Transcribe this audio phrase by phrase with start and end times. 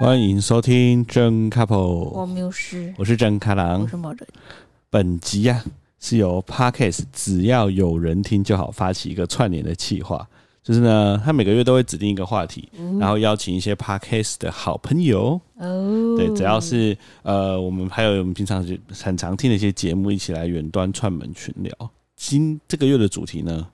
[0.00, 4.26] 欢迎收听真 couple，我没有事，我是真卡郎，我是某人。
[4.88, 5.64] 本集呀、啊、
[6.00, 10.26] 是由 Podcast 只要有人听就好发起一个串联的企划，
[10.62, 21.90] 就是呢，他每个月都会指定一个话题，嗯、然后邀请一些 Podcast 的好朋友哦，对，只要是呃，我们还有我们平常就很常听的一些节目，一起来远端串门群聊。
[22.16, 23.68] 今这个月的主题呢，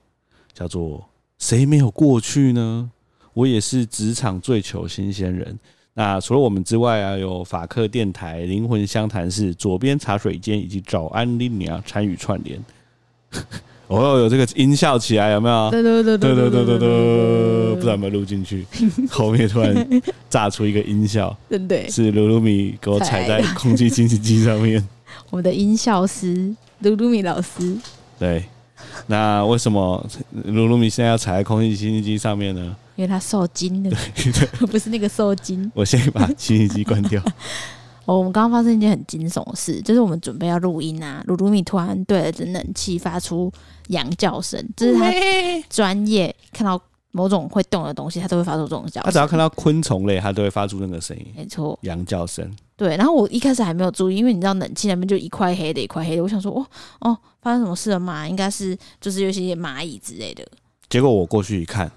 [0.53, 1.07] 叫做
[1.39, 2.91] 谁没有过去呢？
[3.33, 5.57] 我也是职场最求新鲜人。
[5.97, 12.63] 那除了我们之外啊，有法客电台、灵魂相谈室、左边茶水间以及早安莉娘参与串联。
[13.87, 15.71] 哦，有这个音效起来有没有？
[15.71, 18.63] 对对对对对对对对，不知道有没有录进去？
[19.09, 19.73] 后面突然
[20.29, 24.87] 炸出一个音效，对对，是噜噜米给我踩在空气清新机上面。
[25.31, 26.53] 我们的音效师
[26.83, 27.75] 噜噜米老师。
[28.19, 28.45] 对，
[29.07, 30.07] 那为什么
[30.45, 32.75] 噜噜米现在要踩在空气清新机上面呢？
[32.97, 33.97] 因为他受惊了，
[34.69, 35.71] 不是那个受惊。
[35.73, 37.23] 我先把清新机关掉。
[38.05, 43.51] 哦，我们刚刚发生一件很惊悚的事，就是我们准备要录音啊，鲁鲁米突然对着冷气发出
[43.89, 45.11] 羊叫声，这是他
[45.69, 46.81] 专业看到
[47.11, 49.03] 某种会动的东西，他都会发出这种叫声。
[49.03, 51.25] 他只要看到昆虫类，他都会发出那个声音。
[51.35, 52.49] 没错，羊叫声。
[52.77, 56.65] 对，然后我一开始还没有注意，因为你知道冷气那边就一块黑的，一块黑的，我想说，哦
[57.01, 58.25] 哦，发生什么事了吗？
[58.25, 60.47] 应该是就是有些蚂蚁之类的。
[60.89, 61.91] 结果我过去一看。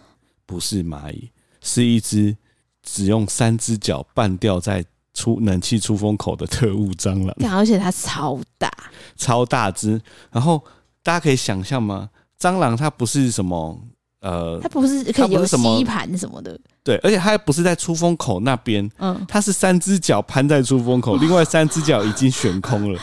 [0.51, 2.37] 不是蚂蚁，是一只
[2.83, 4.85] 只用三只脚半吊在
[5.15, 7.57] 出冷气出风口的特务蟑螂。
[7.57, 8.69] 而且它超大，
[9.17, 10.01] 超大只。
[10.33, 10.61] 然后
[11.05, 12.11] 大家可以想象吗？
[12.37, 13.81] 蟑螂它不是什么
[14.23, 16.59] 呃，它不是可以有吸盘什么的。
[16.83, 23.01] 对，而且它不是在出风口那边，嗯，它是三只脚攀在出风口，另外三只脚已经悬空了，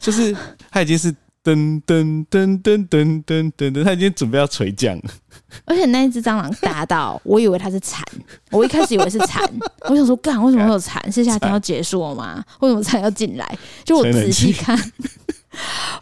[0.00, 0.36] 就是
[0.68, 1.14] 它已经是。
[1.48, 5.04] 噔噔噔噔噔噔噔噔，他已经准备要垂降了。
[5.64, 8.04] 而且那一只蟑螂大到，我以为它是蚕。
[8.50, 9.42] 我一开始以为是蚕，
[9.88, 11.10] 我想说，干，为什么会有蚕？
[11.10, 12.44] 是夏天要结束了吗？
[12.60, 13.58] 为什么蚕要进来？
[13.82, 14.76] 就我仔细看，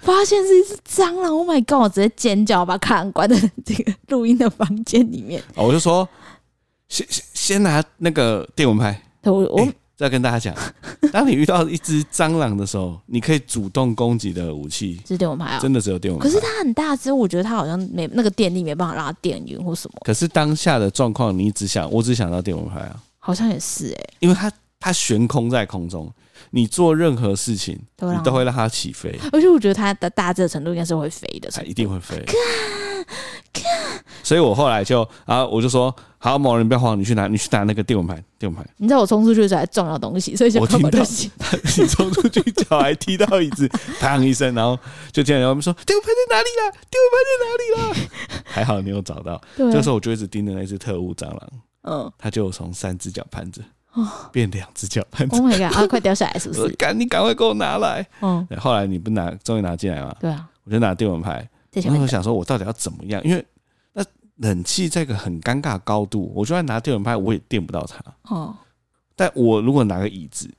[0.01, 1.31] 发现是一只蟑螂。
[1.31, 1.83] Oh my god！
[1.83, 5.41] 我直接尖叫，把卡郎关在这个录音的房间里面。
[5.55, 6.09] 我就说，
[6.89, 9.01] 先先先拿那个电蚊拍。
[9.23, 9.59] 我我。
[9.59, 10.55] 欸再跟大家讲，
[11.11, 16.29] 当你遇到一只蟑螂的时候，你可以主动攻击的武器是电蚊拍啊，真的只有电蚊拍。
[16.29, 19.99] 可是它很大只，我觉得它好像没那个电力没办法让它电晕或什么。
[20.05, 26.13] 可是当下的状况，你只想，我只想到电蚊拍啊，好像也是哎、欸，因为它它悬空在空中，
[26.51, 29.19] 你做任何事情，你都会让它起飞。
[29.33, 32.23] 而且我觉得它的大只的程度应该是会飞的，它一定会飞。
[34.23, 38.69] 所以我后来就，啊我就说，好，某人不要慌，你去拿，你去拿那个电蚊拍，电蚊拍。
[38.77, 43.69] 你知道我冲出去的时候还撞到东西，所以我听到你冲出去脚还踢到椅子，
[44.01, 44.79] 砰一声，然后
[45.13, 46.71] 就听到我们说电蚊拍在哪里啦？
[46.91, 48.43] 电蚊拍在哪里啦？
[48.45, 49.41] 还好你有找到。
[49.57, 51.41] 这个时候我就一直盯着那只特务蟑螂，
[51.83, 53.63] 嗯，他就从三只脚攀着，
[54.33, 55.37] 变两只脚攀着。
[55.37, 55.77] Oh my god！
[55.77, 56.69] 啊，快掉下来是不是？
[56.77, 58.05] 赶你赶快给我拿来。
[58.23, 60.15] 嗯，后来你不拿，终于拿进来嘛？
[60.21, 61.49] 对啊，我就拿电蚊拍。
[61.83, 63.23] 然后我想说，我到底要怎么样？
[63.25, 63.45] 因为
[63.93, 64.05] 那
[64.37, 68.03] 冷气在一个很尴尬的高度，我就算拿电蚊拍，我也电不到它。
[68.35, 68.55] 哦。
[69.15, 70.51] 但我如果拿个椅子，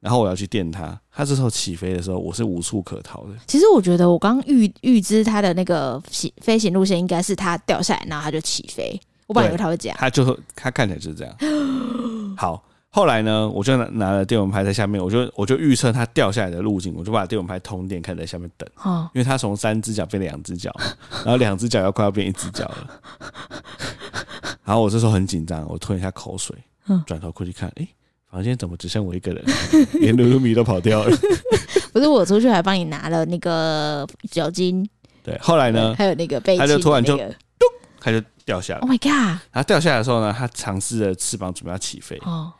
[0.00, 3.34] 然后我要去电它，它这时候起飞的时候，我是无处可逃的。
[3.46, 8.98] 其实我觉得，我刚预预知它的那个飞飞行路线应该是它掉下来，然后它就起飞。
[9.26, 11.36] 我本来以为它会这样，它就它看起来就是这样。
[12.36, 12.64] 好。
[12.92, 18.68] 后来呢，我就拿拿了电蚊拍在下面，我就我就预测它掉下来的路径，我就把电蚊拍通电，开在下面等。
[18.82, 20.74] 哦，因为它从三只脚变两只脚，
[21.24, 23.00] 然后两只脚要快要变一只脚了。
[24.64, 26.56] 然后我这时候很紧张，我吞一下口水，
[27.06, 27.86] 转头过去看，哎，
[28.28, 29.44] 房间怎么只剩我一个人？
[30.00, 31.16] 连噜噜米都跑掉了。
[31.92, 34.88] 不是我出去还帮你拿了那个酒精。
[35.22, 35.94] 对，后来呢？
[35.96, 37.28] 还有那个被、那个，它就突然就咚，
[38.00, 38.80] 它就掉下来。
[38.80, 39.38] Oh my god！
[39.52, 42.20] 它掉下来的时候呢，它尝试着翅膀准备要起飞。
[42.24, 42.52] 哦。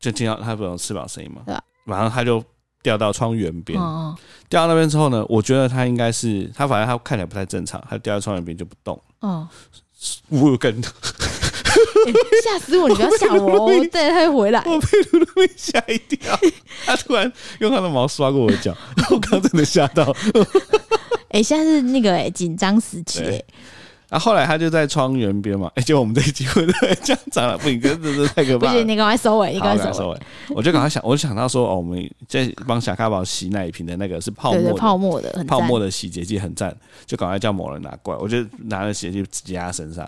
[0.00, 1.62] 就听到它不有翅膀声音嘛，对吧？
[1.84, 2.42] 马上它就
[2.82, 3.78] 掉到窗缘边，
[4.48, 9.00] 掉到那边之后呢，我觉得它应该是它，反正它看起来不太正常，它掉到窗缘边就不动。
[9.20, 9.46] 哦，
[10.30, 12.88] 我跟吓死我！
[12.88, 14.60] 你不要吓我， 我带它回来。
[14.64, 16.38] 我被噜噜米吓一跳，
[16.86, 20.16] 它突然用它的毛刷过我的脚，然后我刚真的吓到。
[21.28, 23.44] 哎，现在是那个哎紧张时期。
[24.10, 26.66] 然后后来他就在窗缘边嘛，哎，结果我们这一机会
[27.00, 28.72] 这样讲了，不行，这这太可怕了。
[28.72, 30.20] 不行，你赶快收尾，你赶快收尾。
[30.48, 36.76] 我就赶快想，我就想到说，哦，我们在帮小咖宝洗奶瓶的那个是泡沫的，泡沫的，泡沫的洗洁剂很赞，
[37.06, 38.20] 就赶快叫某人拿过来。
[38.20, 40.04] 我就拿了洗洁剂挤在他身上，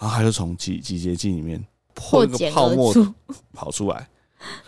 [0.00, 1.64] 然后他就从洗洗洁剂里面
[1.94, 2.92] 破个泡沫
[3.54, 4.04] 跑出来，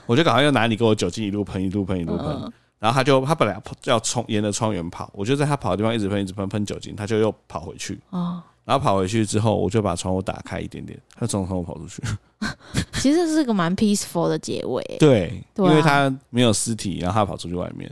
[0.07, 2.53] 我就赶快又拿你给我酒精一路喷一路喷一路喷。
[2.79, 8.01] 然后他就他本来要从沿着窗缘跑，我就在他跑的地方一直喷一直喷喷酒精，他就又跑回去。
[8.11, 8.43] 哦。
[8.65, 12.03] 然后跑回去之后，我就把窗户打开一点点，他从窗户跑出去。
[13.01, 14.83] 其实是个蛮 peaceful 的结尾。
[14.99, 17.91] 对，因为他没有尸体，然后他跑出去外面。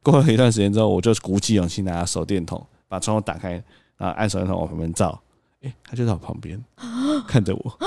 [0.00, 3.52] 过了一段时间之后，我就鼓起勇气拿手电筒把窗户打开，
[3.96, 5.20] 然后按手电筒往旁边照。
[5.62, 6.60] 哎、欸，他就在我旁边
[7.26, 7.78] 看着我，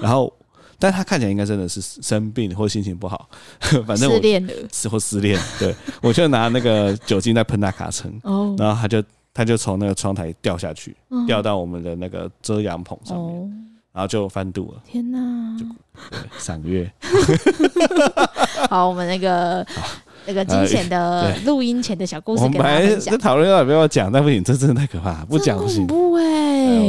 [0.00, 0.32] 然后，
[0.82, 3.28] 但他看起来应该真的是生病或心情不好，
[3.86, 5.38] 反正我失恋了，是或失恋。
[5.56, 9.00] 对， 我就拿那个酒精在喷他卡层，哦，然后他就
[9.32, 14.82] 他就从那个窗台掉下去，掉到我们的那个遮阳棚上面，然后就翻肚了。
[14.84, 15.56] 天哪！
[15.56, 15.64] 就
[16.10, 16.90] 对，三个月。
[18.68, 19.64] 好，我们那个。
[20.26, 25.86] 那个惊险的录音前的小故事，我们本来在讨论要不要讲，但不行，这真的太可怕，不讲不行。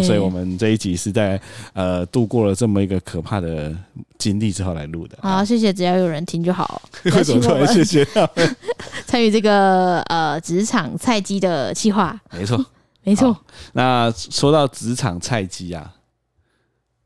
[0.04, 1.40] 所以我们这一集是在
[1.74, 3.74] 呃度过了这么一个可怕的
[4.18, 5.18] 经历之后来录的。
[5.22, 6.82] 好，谢谢，只要有人听就好。
[7.06, 8.56] 为什么突然谢谢他们
[9.06, 12.20] 参与这个呃职场菜鸡的计划？
[12.32, 12.66] 没错，
[13.04, 13.36] 没错。
[13.74, 15.92] 那说到职场菜鸡啊。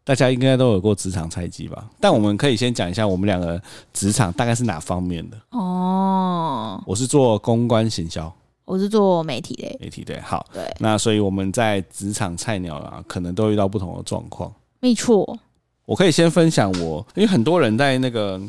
[0.07, 1.85] 大家应该都有过职场菜鸡吧？
[1.99, 3.61] 但我们可以先讲一下我们两个
[3.91, 6.81] 职场大概是哪方面的哦。
[6.87, 8.33] 我是做公关行销，
[8.63, 9.77] 我是做媒体的。
[9.81, 10.73] 媒体对，好，对。
[10.79, 14.49] 那所以我们在职场菜鸟啊，可能都遇到不同的状况。
[14.79, 15.37] 没错。
[15.83, 18.41] 我可以先分享我，因为很多人在那个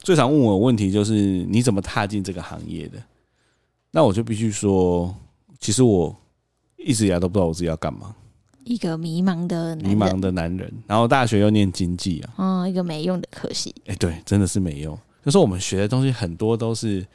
[0.00, 1.12] 最常问我的问题就是
[1.48, 2.98] 你怎么踏进这个行业的？
[3.92, 5.14] 那我就必须说，
[5.60, 6.12] 其实我
[6.76, 8.12] 一直以来都不知道我自己要干嘛。
[8.64, 13.74] 一个迷茫的迷茫的男人，然后大学又念经济啊，嗯，一个没用的科系。
[13.86, 14.98] 哎，对，真的是没用。
[15.24, 17.06] 就是我们学的东西很多都是比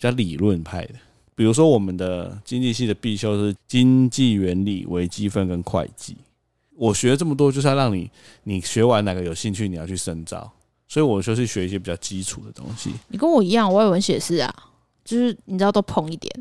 [0.00, 0.94] 较理论派的，
[1.34, 6.16] 比如说我们的经济系的必修是经济原理、微积分跟会计。
[6.74, 8.10] 我学了这么多，就是要让你，
[8.44, 10.50] 你学完哪个有兴趣，你要去深造。
[10.86, 12.90] 所以我就是学一些比较基础的东西。
[13.08, 14.54] 你跟我一样，外文写是啊，
[15.04, 16.32] 就是你知道都碰一点，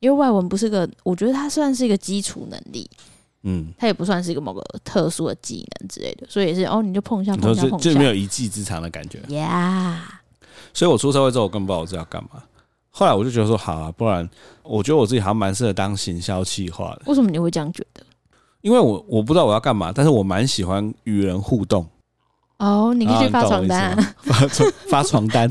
[0.00, 2.90] 因为外文不是个，我觉得它算是一个基础能力。
[3.44, 9.18] 嗯，它也不算是一个某个特殊的技能之类的，所以也是哦，你就碰一下，碰一下，碰一下，就没有一技之长的感觉。
[9.28, 10.48] 呀，Yeah.
[10.72, 12.42] 所以我出社会之后，我根本不知道我自己要干嘛。
[12.90, 14.28] 后来我就觉得说，好啊，不然
[14.62, 17.02] 我觉得我自己好像蛮适合当行销企划的。
[17.06, 18.02] 为什么你会这样觉得？
[18.62, 21.86] 因为我我不知道我要干嘛，但是我蛮喜欢与人互动。
[22.64, 25.50] 哦，oh, 你可以去发传单，发 传发传单，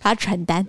[0.00, 0.64] 发传单，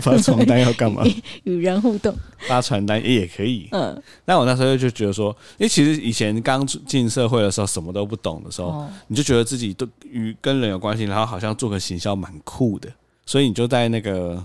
[0.00, 1.02] 发传单要干嘛？
[1.42, 2.14] 与人互动，
[2.46, 3.68] 发传单也可以。
[3.72, 12.88] 嗯，那我那时候就觉得说，因为其实以前刚进社会的时候，什么都不懂的时候，哦、你就觉得自己都与跟人有关系，然后好像做个行销蛮酷的，
[13.26, 14.40] 所以你就在那个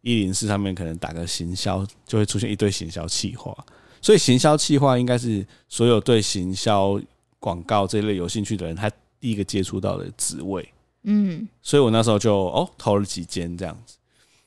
[0.00, 3.54] 一零四上面可能打个行销，就会出现一堆行销企划。
[4.00, 6.98] 所以行销企划应该是所有对行销
[7.38, 8.90] 广告这一类有兴趣的人，他。
[9.22, 10.68] 第一个接触到的职位，
[11.04, 13.94] 嗯，所以我那时候就哦投了几间这样子。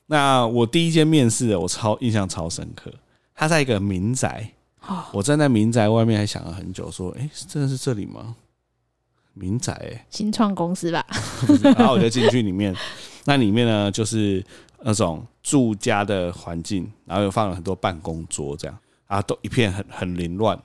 [0.04, 2.92] 那我第一间面试的，我超印象超深刻。
[3.34, 4.52] 他在一个民宅，
[5.12, 8.36] 我站在民宅外面还想了很久，说：“哎，真的是这里吗？”
[9.32, 11.02] 民宅，哎，新创公司吧。
[11.78, 12.76] 然后我就进去里面，
[13.24, 14.44] 那里面呢就是
[14.82, 20.58] 那种住家的环境，然后又放了很多办公桌这样，然后都一片很很凌乱。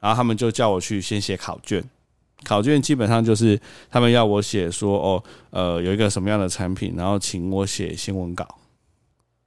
[0.00, 1.80] 然后他们就叫我去先写考卷。
[2.44, 3.60] 考卷基本上就是
[3.90, 8.46] 他们要我写说哦，呃，有一个什么样的产品，然后请我写新闻稿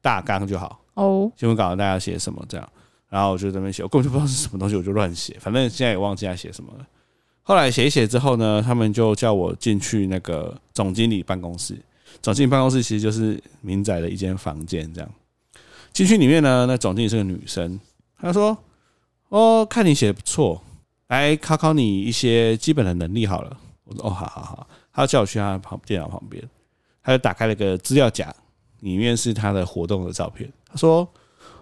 [0.01, 1.31] 大纲就好哦。
[1.35, 2.69] 新闻稿大家写什么这样，
[3.09, 6.85] 然后我就在那边写，我根本就不知道是什么东西，我就乱写，反正现在也忘记要写什么了。
[7.41, 11.77] 后来写一写之后呢，他们就叫我进去那个总经理办公室。
[12.21, 15.09] 总经理办公室其实就是明仔的一间房间这样。
[15.93, 17.79] 进去里面呢，那总经理是个女生，
[18.19, 18.57] 她说
[19.29, 20.61] ：“哦，看你写的不错。”
[21.07, 23.57] 来考考你一些基本的能力好了。
[23.83, 24.67] 我说哦，好好好。
[24.91, 26.41] 他叫我去他旁电脑旁边，
[27.03, 28.33] 他就打开了个资料夹，
[28.79, 30.51] 里面是他的活动的照片。
[30.67, 31.07] 他说：“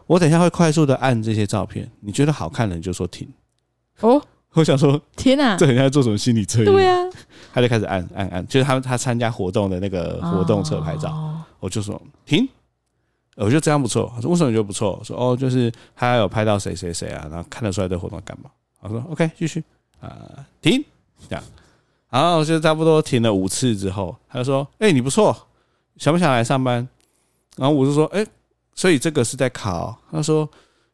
[0.06, 3.28] 我等一下会快速的按这些照片，你觉得好看的你就说停。”
[4.02, 4.22] 哦，
[4.54, 6.72] 我想说天哪，这很像在做什么心理测验？
[6.72, 7.04] 对啊，
[7.52, 11.44] 他就开始按按按，就是他他参加活动的那个活动侧拍照。
[11.60, 12.48] 我就说停，
[13.36, 14.12] 我觉得这样不错。
[14.16, 14.96] 他说为什么你觉得不错？
[15.00, 18.50] 我说哦，就是他有拍到谁谁谁啊，然后看得出来这活动干嘛。
[18.84, 19.64] 我说 OK，继续
[20.02, 20.84] 啊，停，
[21.30, 21.44] 这样，
[22.10, 25.36] 然后就差不多停了五次之后，他就说：“哎，你不错，
[25.98, 26.86] 想不想来上班？”
[27.56, 28.26] 然后我就说：“哎，
[28.76, 30.48] 所以这个是在考。”他说：“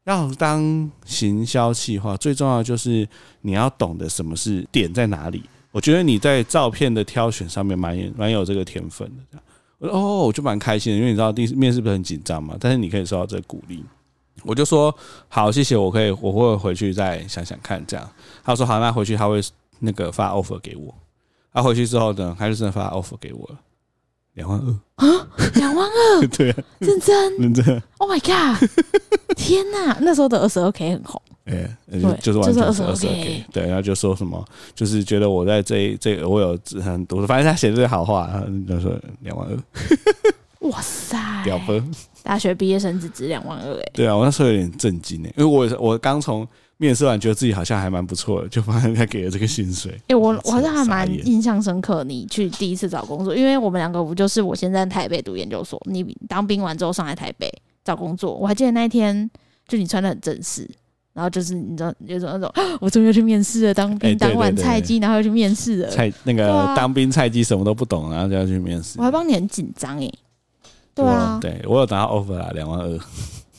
[0.06, 3.08] 要当行销企划，最重要就是
[3.42, 5.44] 你要懂得什么是点在哪里。
[5.72, 9.44] 我觉得你在照片的挑选上面蛮蛮有这个天分的。”这样，
[9.80, 13.84] 我说：“哦，我就蛮开心的，因为你知道第一次面试不是很紧张嘛，但是你可以收到这鼓励。”
[14.44, 14.94] 我就说
[15.28, 18.10] 好，谢谢，我可以，我会回去再想想看，这样。
[18.44, 19.42] 他说好，那回去他会
[19.80, 20.94] 那个发 offer 给我。
[21.52, 23.60] 他回去之后呢，他就真的发 offer 给我了，
[24.34, 25.08] 两万二。
[25.08, 27.82] 啊，两万二， 对啊，认真，认真。
[27.98, 28.70] Oh my god！
[29.36, 39.58] 天哪，那时候的二十二 K 很红，哎，就就是完全是二十二 K，对，然后就说什么，就是觉得我在这这我有很多，反正他写的是好话，然后就说两万二，
[40.60, 41.92] 哇塞，屌分，
[42.24, 46.46] 大学毕业生只值两万二，哎，对啊，我那时候有点震惊哎，因为我我刚从
[46.78, 57.50] 面试完，觉得自己好像还蛮不错的，就发现他给了这个薪水，哎，我我好像还蛮印象深刻，你去第一次找工作，因为我们两个不就是我先在在台北读研究所，你当兵完之后上来台北
[57.84, 59.30] 找工作，我还记得那一天
[59.68, 60.70] 就你穿的很正式。
[61.12, 63.74] 然后就是你知道，有种那种， 我终于要去面试了。
[63.74, 65.90] 当兵当完菜鸡，然后又去面试了。
[65.90, 68.98] 菜那个当兵菜鸡什么都不懂，然后就要去面试。
[69.00, 70.10] 我还帮你很紧张诶。
[71.00, 73.00] 对啊，对我有拿到 offer 啦，两万二。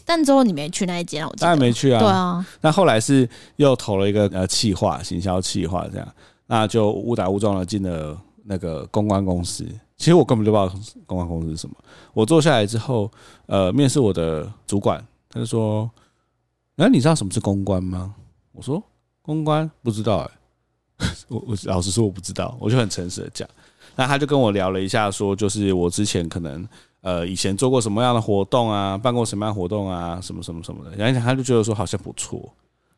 [0.04, 2.00] 但之后你没去那一间，我当然没去啊。
[2.00, 2.46] 对啊。
[2.60, 6.14] 那后来是又投了一个呃企划，行销企划这样，
[6.46, 9.64] 那就误打误撞的进了那个公关公司。
[9.96, 11.76] 其实我根本就不知道公关公司是什么。
[12.12, 13.10] 我坐下来之后，
[13.46, 15.90] 呃，面试我的主管，他就说。
[16.76, 18.14] 那你知道什么是公关吗？
[18.52, 18.82] 我说
[19.20, 20.30] 公关不知道哎、
[21.06, 23.46] 欸，我我老实说我不知道，我就很诚实的讲。
[23.96, 26.66] 那他就跟我聊了一下，说就是我之前可能
[27.02, 30.96] 呃以前做过什么样的活动啊，办过什么样的活动啊，什么什么什么的。
[30.96, 32.52] 然后他就觉得说好像不错，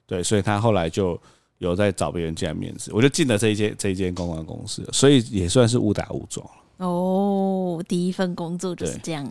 [0.06, 1.18] 对，所以他后来就
[1.58, 6.46] 有在找别人进来面试，我就进了这一间这一间公关公司，所以也算是误打误撞
[6.78, 7.82] 哦。
[7.86, 9.24] 第一份工作就是这样。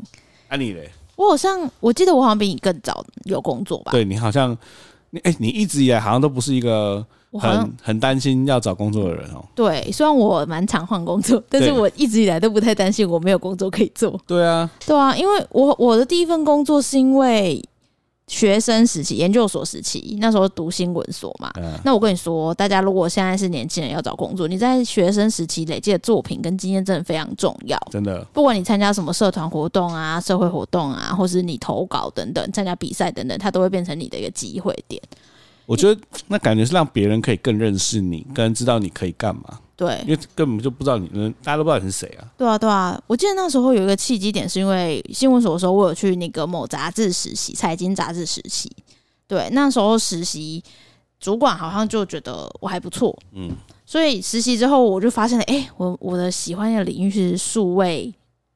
[0.50, 0.90] 那、啊、你嘞？
[1.18, 3.92] 我好像我记得我好像比你更早有工作吧？
[3.92, 4.58] 对，你好像
[5.12, 7.06] 你哎、欸，你一直以来好像都不是一个
[7.40, 9.44] 很很担心要找工作的人哦。
[9.56, 14.20] 对，虽然我蛮常换工作，但是我一直以来都不太担心我没有工作可以做。
[14.28, 17.64] 对啊，对啊，因为我我的第一份工作是因为。
[18.28, 21.52] 学生时期、研究所时期，那时候读新闻所嘛。
[21.58, 27.78] 嗯、那我跟你说，大家如果现在是年轻人要找工作，你在学生时期累积的作品跟经验真的非常重要。
[27.92, 35.02] 真的，不管你参加什么社团活动啊、社会活动啊，或是你投稿等等、参加比赛等等，它都会变成你的一个机会点。
[35.72, 39.58] 我觉得那感觉是让别人可以更认识你，更知道你可以干嘛。
[39.78, 41.08] 对，因为根本就不知道你，
[41.42, 42.28] 大家都不知道你是谁啊。
[42.38, 43.02] 对啊，对啊。
[43.08, 48.70] 我记得那时候有一个契机点，是因为新闻所的时候，我有去那个某杂志实习，财经杂志实习。
[49.30, 50.62] 对，那时候实习
[51.22, 53.50] 主管好像就觉得我还不错，嗯，
[53.86, 58.14] 所以实习之后我就发现了，哎、欸，我我的喜欢的领域是数位。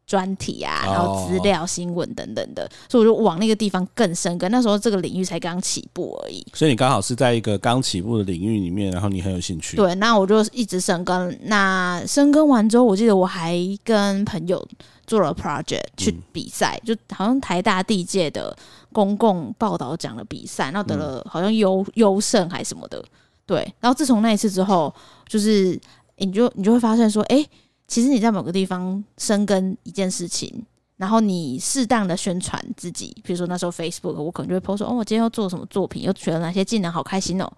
[0.07, 4.49] 专题啊，然后资料、新闻等等的，所以我就往那个地方更深耕。
[4.51, 9.75] 那时候这个领域才刚起步而已，所以你刚好是在一个刚起步的领域里面，然后你很有兴趣。
[9.75, 11.35] 对，那我就一直深耕。
[11.45, 14.63] 那深耕完之后，我记得我还跟朋友
[15.07, 18.55] 做了 project 去比赛，嗯、就好像台大地界的
[18.93, 23.03] 公共报道奖的比赛，然后得了好像优优胜还是什么的。
[23.47, 24.93] 对，然后自从那一次之后，
[25.27, 25.79] 就是
[26.17, 27.49] 你就你就会发现说，哎、欸。
[27.87, 30.65] 其实你在某个地方深耕一件事情，
[30.97, 37.51] 然后你适当的宣传自己，比如说那时候 Facebook，我可能就会 post 说，哦，我今天要做什么作品，又学了哪些技能，好开心哦。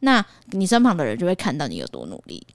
[0.00, 2.46] 那你身旁的人就会看到你有多努力。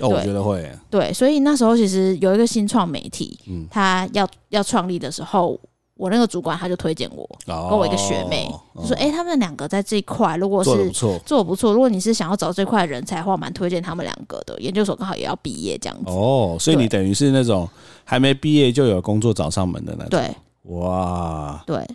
[0.00, 0.70] 哦，我觉得会。
[0.90, 5.60] 对，所以那时候其实有一个新创媒体，嗯，他要要创立的时候。
[5.96, 14.60] 我那个主管他就推荐我，跟我一个学妹，哦、就说：“哎、欸，他们两个在这一块，如果是做的不错，如果你是想要找这块人才的话，蛮推荐他们两个的。
[14.60, 17.68] 研究所刚好也要毕业这样子。”哦，所以你等于是那种
[18.04, 20.10] 还没毕业就有工作找上门的那种。
[20.10, 20.34] 对，
[20.74, 21.86] 哇，对。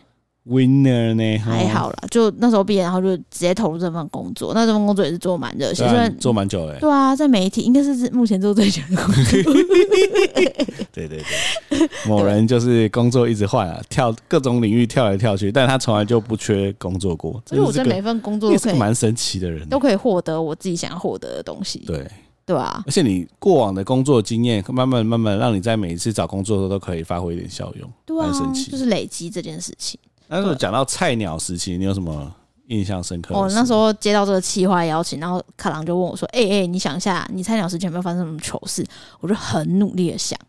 [0.50, 1.38] Winner 呢？
[1.38, 4.54] 还好啦，就那时候毕业，然后就直接投入这份工作。
[4.54, 5.86] 那这份工作也是做蛮热心，
[6.20, 6.80] 做蛮久了。
[6.80, 9.54] 对啊，在媒体应该是目前做最久的工作。
[10.92, 11.22] 对对
[11.70, 17.42] 对，某人就是工作一直换啊，跳各种领域跳来跳去，但他从来就不缺工作过。
[17.46, 21.84] 所以我在每份工作都可以蛮神奇的人，都可以获得我自己想要获得的东西。
[21.86, 22.06] 对
[22.46, 27.88] 对啊，而且你过往的工作经验，慢慢慢慢让你在每一次找工作的时候都可以发挥一点效用。
[28.06, 30.00] 对啊，蛮神奇，就是累积这件事情。
[30.30, 32.32] 那时候讲到菜鸟时期，你有什么
[32.68, 33.34] 印象深刻？
[33.34, 38.86] 哦，那时候接到这个企划邀请，然后卡郎就问我说：“哎、欸、哎，你想一下，你菜鸟时期有没有发生什么糗事？”
[39.22, 40.40] 我就很努力的想，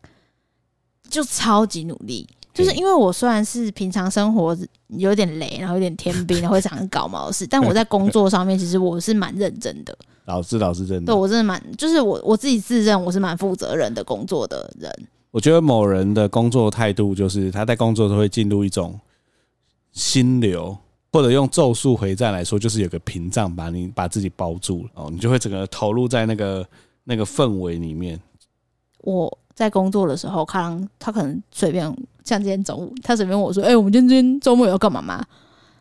[1.08, 4.54] 就超级努力，就是因为我虽然是平常生活
[4.88, 9.96] 有点雷，然后有点天兵，会常搞毛的事，但我在工作上面其实我是蛮认真的。
[10.26, 14.92] 老师，老师真的，对我真的蛮，就是我我自己自认我是蛮负责任的工作的人。
[15.30, 19.00] 我觉得某人的工作态度就是他在工作都会进入一种。
[19.92, 20.76] 心流，
[21.12, 26.66] 或者用咒术回战来说，就是有个屏障把你把自己包住了哦，你就会整个投入在那个
[27.04, 28.18] 那个氛围里面。
[28.99, 31.85] 我在工作的时候，看他可能随便，
[32.25, 35.25] 像今天中午，他随便问我说：“哎、欸，我们今天周末要干嘛吗？”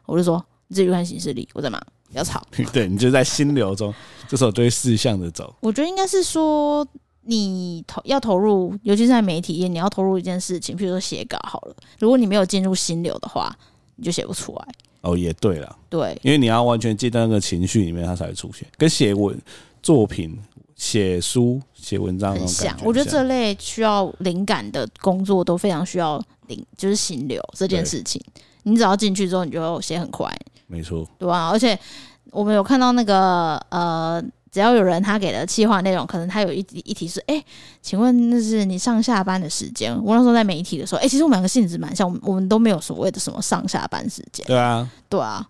[0.07, 1.79] 我就说：“你自己看行事历，我在忙，
[2.11, 2.41] 不要吵。
[2.73, 3.93] ”对，你就在心流中，
[4.27, 5.53] 这时候就会四向的走。
[5.59, 6.87] 我觉得应该是说，
[7.21, 13.55] 你投要投入，尤其是在媒体业，你要投入一件事情，譬如说写稿好了，如果你没有进入心流的话。
[13.99, 14.67] 你就写不出来
[15.01, 19.37] 哦，也对了，对，因为你要完全进到那个情绪里面，它才会出现，跟写文
[19.83, 20.35] 作品、
[20.75, 22.75] 写书、写文章很像。
[22.83, 28.21] 我觉得这类需要灵感的工作都非常需要灵，就是心流这件事情。
[28.63, 30.33] 你只要进去之后，你就写很快，
[30.67, 31.49] 没错，对吧、啊？
[31.49, 31.77] 而且
[32.31, 34.23] 我们有看到那个呃。
[34.51, 37.45] 只要有人他给的企划内容，可能他有一一题是，哎、欸，
[37.81, 39.95] 请问那是你上下班的时间？
[40.03, 44.45] 我那时候在媒体的时候，哎、欸，其实我们两个性质蛮像，我们我们都没有所谓的什么上下班时间。
[44.47, 45.47] 对啊，对啊。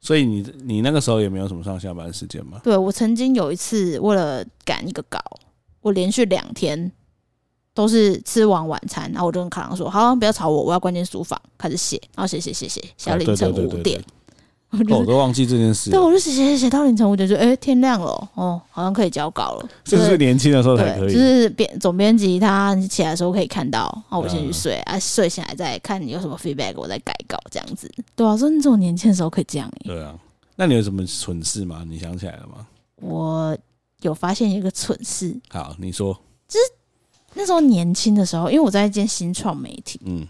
[0.00, 2.60] 所以你你那个时候也没有什么上下班时间吗？
[2.62, 5.18] 对，我曾经有一次为了赶一个稿，
[5.80, 6.92] 我连续两天
[7.74, 14.00] 都是吃完晚餐，然后我就跟卡郎说：“好，不要吵我，我要关进书房开始写，然后写写写写写到凌晨五点。”
[14.78, 15.90] 我、就是哦、都忘记这件事。
[15.90, 19.68] 对，我就写写写到凌晨五点，就哎、欸、天亮了，哦，好像可以交稿了。
[19.82, 21.12] 这是年轻的时候才可以。
[21.12, 27.90] 就是编总编辑他起来的时候可以看到，啊，我先去睡，啊，睡醒来再看你有什么 feedback，我再改稿这样子。
[28.14, 29.80] 对啊，说你这种年轻的时候可以这样哎。
[29.84, 30.14] 对啊，
[30.54, 31.82] 那你有什么蠢事吗？
[31.88, 32.66] 你想起来了吗？
[32.96, 33.56] 我
[34.02, 35.34] 有发现一个蠢事。
[35.48, 36.12] 好，你说。
[36.46, 36.66] 就是
[37.34, 40.26] 那时候年轻的时候，因为我在一间新创媒体，嗯，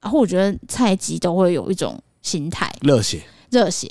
[0.00, 3.22] 然后我觉得菜鸡都会有一种心态，热血。
[3.54, 3.88] 热血，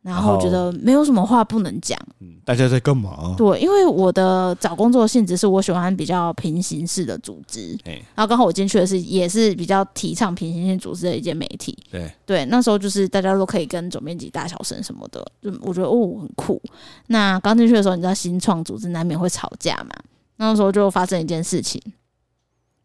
[0.00, 1.98] 然后觉得没有什么话不能讲。
[2.20, 3.34] 嗯，大家在干嘛？
[3.36, 7.78] 对，因为我的找工作性质是我喜欢比较平行式的组织。
[7.84, 11.76] 然后刚好我进去的是也是比较提倡平行性组织的一间媒体。
[11.90, 16.60] 对对，那时候就是大家都可以跟总编辑大小声什么的，就我觉得哦很酷。
[17.08, 19.94] 那刚进去的时候，你知道新创组织难免会吵架嘛？
[20.36, 21.80] 那时候就发生一件事情。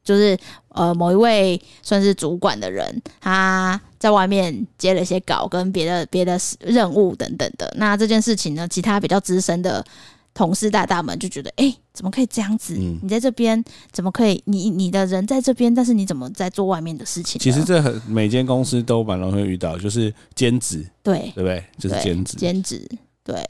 [0.04, 0.38] 就是
[0.70, 7.72] 呃，某一位算是主管的人，他在外面接了一些稿，跟别的别的任务等等的。
[7.78, 9.86] 那这件事情呢，其他比较资深的
[10.34, 12.76] 同事大大们就觉得，哎、欸，怎么可以这样子？
[12.80, 14.42] 嗯、你在这边怎么可以？
[14.46, 17.40] 你你的人在这边，但是你怎么在做外面的事情？
[17.40, 21.64] 其实这很每间公司都蛮容易遇到，就是兼职，对对不对？
[21.78, 22.90] 就是兼职，兼职，
[23.24, 23.44] 对。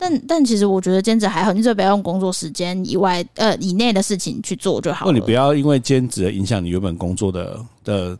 [0.00, 5.12] 但但其实我觉得兼职还好，你只要不要用工作时间以外呃以内的事情去做就好了。
[5.12, 8.18] 你不要因为兼职影响你原本工作的的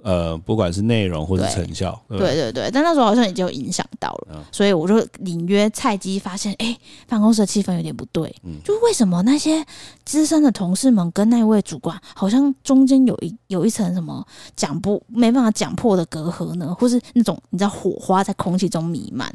[0.00, 2.00] 呃，不管是内容或是成效。
[2.08, 8.34] 对对，对但那时候好像已经有影响到了，嗯、所以我就隐约菜鸡发现，哎、欸，办公室的气氛有点不对。
[8.44, 9.62] 嗯，就为什么那些
[10.04, 14.24] 资深的同事们跟那位主管好像中间有一有一层什么
[14.56, 16.74] 讲不没办法讲破的隔阂呢？
[16.78, 19.34] 或是那种你知道火花在空气中弥漫？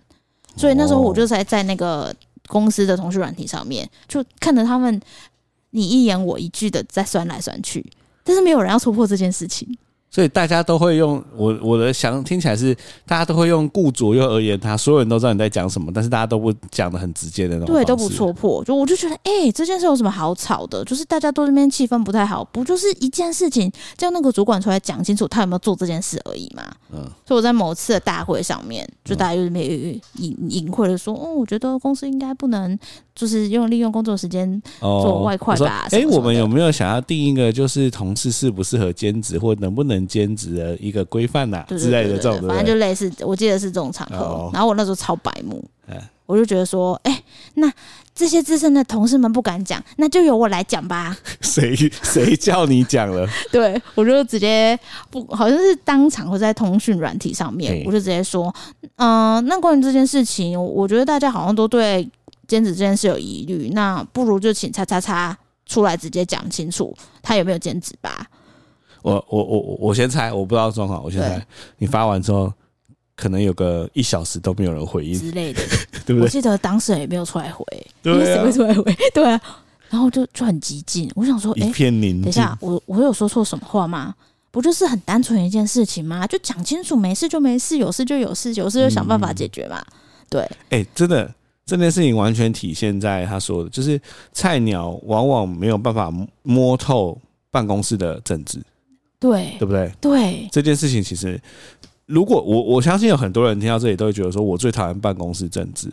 [0.55, 2.13] 所以那时候我就在在那个
[2.47, 5.01] 公司的通讯软体上面，就看着他们
[5.71, 7.85] 你一言我一句的在酸来酸去，
[8.23, 9.77] 但是没有人要戳破这件事情。
[10.13, 12.75] 所以大家都会用我我的想听起来是，
[13.07, 18.63] 大家都会用顾左右而言他，所有人都知道你在讲什么，但是大家都不讲的很直接的那种，对，都不戳破。
[18.63, 20.85] 就我就觉得，哎、欸，这件事有什么好吵的？
[20.85, 26.63] 就是大家都这边气氛不太好，不就是一件事情，叫那个主管出来讲清楚他有没有做这件事而已嘛。
[26.91, 27.09] 嗯。
[27.25, 29.73] 所以我在某次的大会上面，就大家就是没有
[30.23, 32.77] 隐隐晦的说，哦，我觉得公司应该不能
[33.15, 35.87] 就是用利用工作时间做外快吧。
[35.91, 40.03] 哎、哦欸，我们有没有想要定一个就是同事适不适合兼职或能不能？
[40.13, 44.17] 兼职的一个规范呐之类的这种，反正就类似，我记得是这种场合。
[44.17, 45.95] 哦、然后我那时候超白目，嗯、
[46.25, 47.23] 我就觉得说，哎、欸，
[47.55, 47.71] 那
[48.13, 51.17] 这些资深的同事们不敢讲，那就由我来讲吧。
[51.41, 53.27] 谁谁叫你讲了？
[53.51, 54.77] 对，我就直接
[55.09, 58.53] 不，好像是当场或在通讯软体上面，我就直接说，
[58.97, 62.07] 嗯、呃，那关于这件事情，我觉得大家好像都对
[62.47, 68.27] 兼职这件事有疑虑，那不如就请叉叉叉出来直接讲清楚，他有没有兼职吧。
[69.01, 71.03] 我我我我先猜，我不知道状况。
[71.03, 71.45] 我先猜，
[71.77, 72.51] 你发完之后，
[73.15, 75.61] 可能有个一小时都没有人回应之类的，
[76.05, 76.21] 对不对？
[76.21, 77.65] 我记得当事人也没有出来回，
[78.01, 78.95] 对啊，谁会出来回？
[79.13, 79.41] 对啊，
[79.89, 81.11] 然后就就很激进。
[81.15, 82.21] 我想说，哎，一片宁静。
[82.21, 84.15] 等一下，我我有说错什么话吗？
[84.51, 86.25] 不就是很单纯一件事情吗？
[86.27, 89.83] 就讲清楚，没事就没事，有事就有事，有事就想办法解决嘛。
[90.29, 91.29] 对，哎，真的
[91.65, 93.99] 这件事情完全体现在他说的，就是
[94.31, 98.61] 菜鸟往往没有办法摸透办公室的政治。
[99.19, 99.91] 对，对不对？
[100.01, 101.41] 对这件事情，其实
[102.05, 105.89] 如果我我相信有很多人听到这里都会觉得说，我最讨厌办公室政治。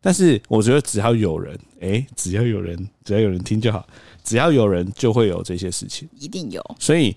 [0.00, 3.84] 但是我觉得只要有人，哎，只要有人，只要有人听就好。
[4.22, 6.62] 只要有人，就会有这些事情，一定有。
[6.78, 7.16] 所以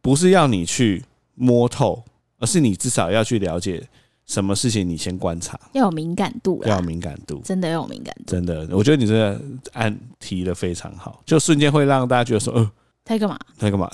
[0.00, 2.02] 不是要你去摸透，
[2.38, 3.80] 而是你至少要去了解
[4.26, 8.32] 什么事情，你先观察，要有敏感度，要有敏感度，真的要有敏感度。
[8.32, 9.40] 真的，我觉得你这个
[9.72, 12.70] 案提的非常好，就瞬间会让大家觉得说，呃。
[13.06, 13.38] 他在干嘛？
[13.58, 13.90] 他在干嘛？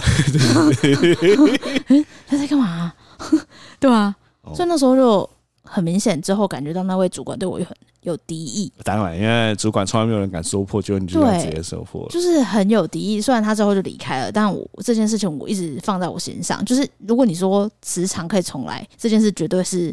[2.29, 2.93] 他 在干嘛？
[3.81, 4.15] 对啊，
[4.55, 5.29] 所以那时候就
[5.65, 8.73] 很明显，之后感觉到那位主管对我有很有敌意。
[8.85, 13.21] 当然，因为主管从来没有人敢说破，就你就直接说破了，就是很有敌意。
[13.21, 16.65] 虽然他之后就离开了，但我这件事情我一直放在我心上。
[16.65, 19.93] 就是如果你说职场可以重来，这件事绝对是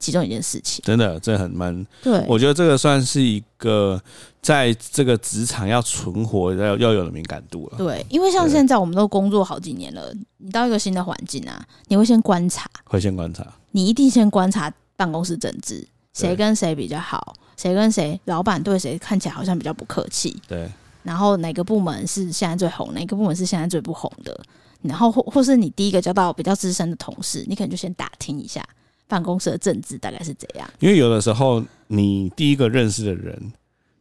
[0.00, 0.82] 其中一件事情。
[0.84, 1.86] 真的，这很闷。
[2.02, 4.02] 对，我觉得这个算是一个
[4.42, 7.78] 在这个职场要存活要要有的敏感度了。
[7.78, 15.86] 对，因为像现在我们都工作好几年了，你到一个新的环境啊，你会先观察，会先观察，你一定先观察办公室政治。
[16.12, 17.34] 谁跟谁比较好？
[17.56, 20.42] 谁跟谁老板对谁看起来好像比较不客气？
[20.48, 20.68] 对。
[21.02, 22.92] 然后哪个部门是现在最红？
[22.92, 24.38] 哪个部门是现在最不红的？
[24.82, 28.66] 然后或或是你第一个交到比较资深的同事，你可能就先打听一下
[29.10, 30.70] 办公室的政治大概是怎样。
[30.78, 33.52] 因为有的时候你第一个认识的人，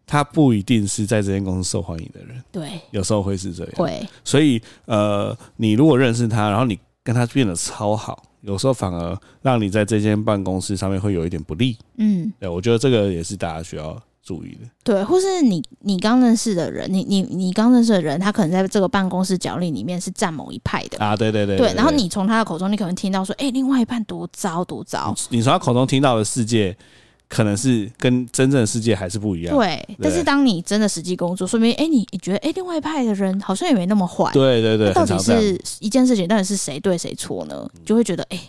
[0.05, 2.41] 他不一定是在这间公司受欢迎的人。
[2.51, 2.79] 对。
[2.91, 3.73] 有时候会是这样。
[3.75, 4.07] 会。
[4.23, 8.23] 所以呃，你如果认识他，然后你跟他变得超好。
[8.41, 14.69] 有时候反而让你在这间办公室上面会有一点不利，嗯，对，我觉得这个也是大家需要注意的。
[14.83, 26.75] 对，或是你你刚认识的人，你你你刚认识的人，他可能在这个办公室角力里面是站某一派的啊，对对对，对，然后你从他的口中，你可能听到说，哎，另外一半多糟多糟，你从他口中听到的世界。
[27.31, 29.55] 可能是跟真正的世界还是不一样。
[29.55, 34.31] 对，但是当你真的实际工作，说明哎，你你觉得哎，另外一派的人好像也没那么坏。
[34.33, 37.69] 对对对，到底是一件事情，到底是谁对谁错呢？
[37.85, 38.39] 就会觉得哎，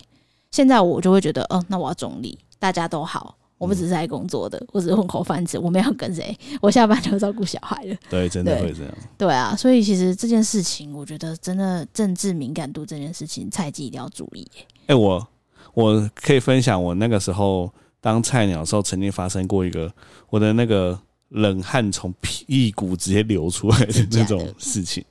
[0.49, 7.95] 现在我就会觉得，哦，那我要中立，大家都好，我们只是来工作的，我只是混口饭吃，我没有跟谁，我下班就照顾小孩了。
[8.09, 8.93] 对， 真的会这样。
[9.17, 14.45] 对啊，所以其实这件事情，我觉得真的政治敏感度这件事情，菜鸡一定要注意。
[14.87, 15.27] 哎，我
[15.75, 17.71] 我可以分享我那个时候。
[18.03, 19.93] 当菜鸟的时候，曾经发生过一个
[20.31, 25.05] 我的那个冷汗从屁股直接流出来的那种事情。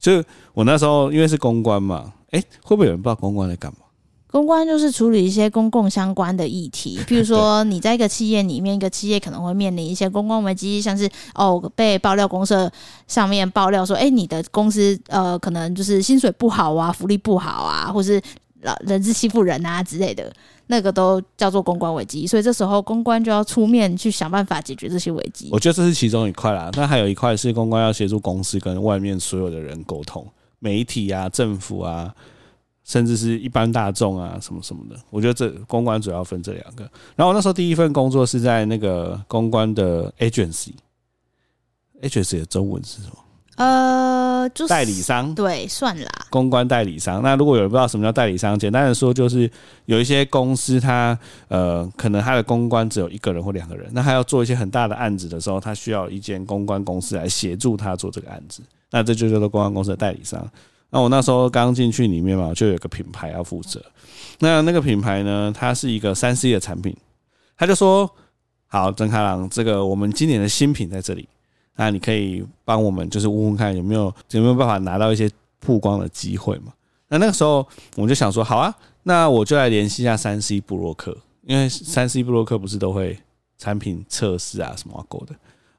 [0.00, 0.20] 就
[0.52, 3.85] 我那时候因为是公关嘛，哎，会不会有人不知道公关在干嘛？
[4.36, 12.70] 公关就是处理一些公共相关的议题，比如说你在一个企业里面，一个企业可能会面临一些公关危机，像是哦被爆料公社
[13.08, 18.20] 上面爆料说，哎，你的公司呃可能就是薪水不好啊，福利不好啊，或是
[18.80, 20.30] 人资欺负人啊之类的。
[20.66, 25.48] 那个都叫做公关危机，所以这时候公关就要出面去想办法解决这些危机。
[25.50, 30.26] 我觉得这是其中一块啦，那还有一块是公关要协助公司跟外面所有的人沟通，
[30.58, 32.12] 媒体啊、政府啊，
[32.86, 34.96] 甚至是一般大众啊，什么什么的。
[35.10, 36.84] 我觉得这公关主要分这两个。
[37.16, 43.16] 然后我那时候第一份工作是在那个公关的 agency，agency 的中文是什么？
[43.56, 46.08] 呃，就是代理商，对，算啦。
[46.30, 47.22] 公关代理商。
[47.22, 49.50] 那如果有人不知道什么叫代理商，简单的说就是
[49.86, 51.18] 有一些公司它，
[51.48, 58.62] 他呃，可能他的公关只有一个人或两个人，那他要做一些很大的案子的时候，他需要一间公关公司来协助他做这个案子。
[58.90, 60.46] 那这就叫做公关公司的代理商。
[60.90, 63.84] 那我那时候刚进去里面嘛，就有个品牌要负责。
[64.38, 66.96] 那那个品牌呢，它是一个三 C 的产品，
[67.56, 68.10] 他就说
[68.68, 71.28] ：“好，曾开朗，这个我们今年的新品在这里。”
[71.78, 76.72] 那你可以帮我们，就是问问看有没有有没有办法拿到一些曝光的机会嘛？
[77.08, 83.18] 那那个时候我就想说，好啊，那我就来联系一下三 C 部洛克，因为三 C 部洛克不是都会
[83.58, 85.34] 产品测试啊什么狗的，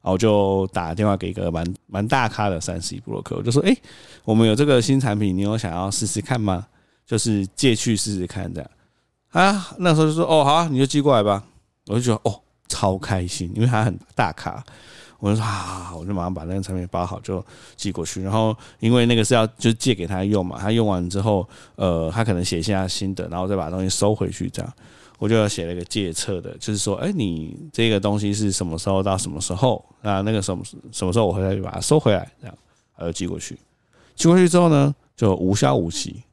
[0.08, 3.78] 后我就打电话给一个蛮蛮大咖的三 C 部落客，我就说，诶，
[4.24, 6.66] 我们有这个新产品，你有想要试试看吗？
[7.06, 8.70] 就是借去试试看这样
[9.32, 9.68] 啊。
[9.78, 11.44] 那时候就说，哦，好啊，你就寄过来吧。
[11.88, 14.62] 我就觉得，哦，超开心，因为他很大咖。
[15.20, 17.44] 我就说啊，我就马上把那个产品包好就
[17.76, 18.22] 寄过去。
[18.22, 24.50] 然后因为那个是要就借给他用嘛，他用完之后，呃，他可能写下心得，然后再把东西收回去。
[24.50, 24.74] 这样，
[25.18, 29.84] 我就写了一个借册的，就是说，哎，你这个东西是什么时候到什么时候？
[30.02, 32.58] 那那个什么什么时候我回来就把它收回来，这样，
[32.96, 33.58] 他就寄过去。
[34.16, 36.24] 寄过去之后呢，就无消无期。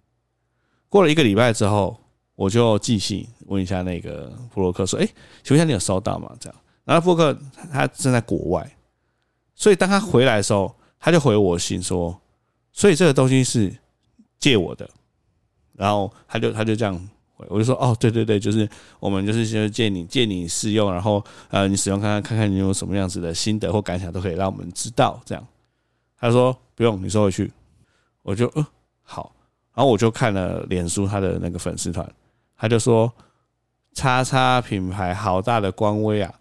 [0.89, 1.97] 过了一个礼拜之后，
[2.35, 5.09] 我就寄信问一下那个部落客说，哎，
[5.43, 6.31] 请问一下你有收到吗？
[6.39, 6.59] 这样。
[6.85, 7.37] 然后布克
[7.73, 8.77] 他正在国外，
[9.55, 12.21] 所以当他回来的时候，他就回我信说，
[12.71, 13.75] 所以这个东西是
[14.39, 14.89] 借我的，
[15.73, 17.09] 然后他就他就这样
[17.49, 18.69] 我就说哦，对对对，就是
[19.01, 25.47] 我们就是先借你借你试用，然后呃你使用看看看看你有什么样子的心得或感想都可以让我们知道这样。
[26.19, 27.53] 他说不用，你收回去，
[28.23, 28.65] 我就嗯
[29.03, 29.33] 好，
[29.75, 32.09] 然后我就看了脸书他的那个粉丝团，
[32.57, 33.13] 他就说
[33.93, 36.33] 叉叉品牌好大的官威啊。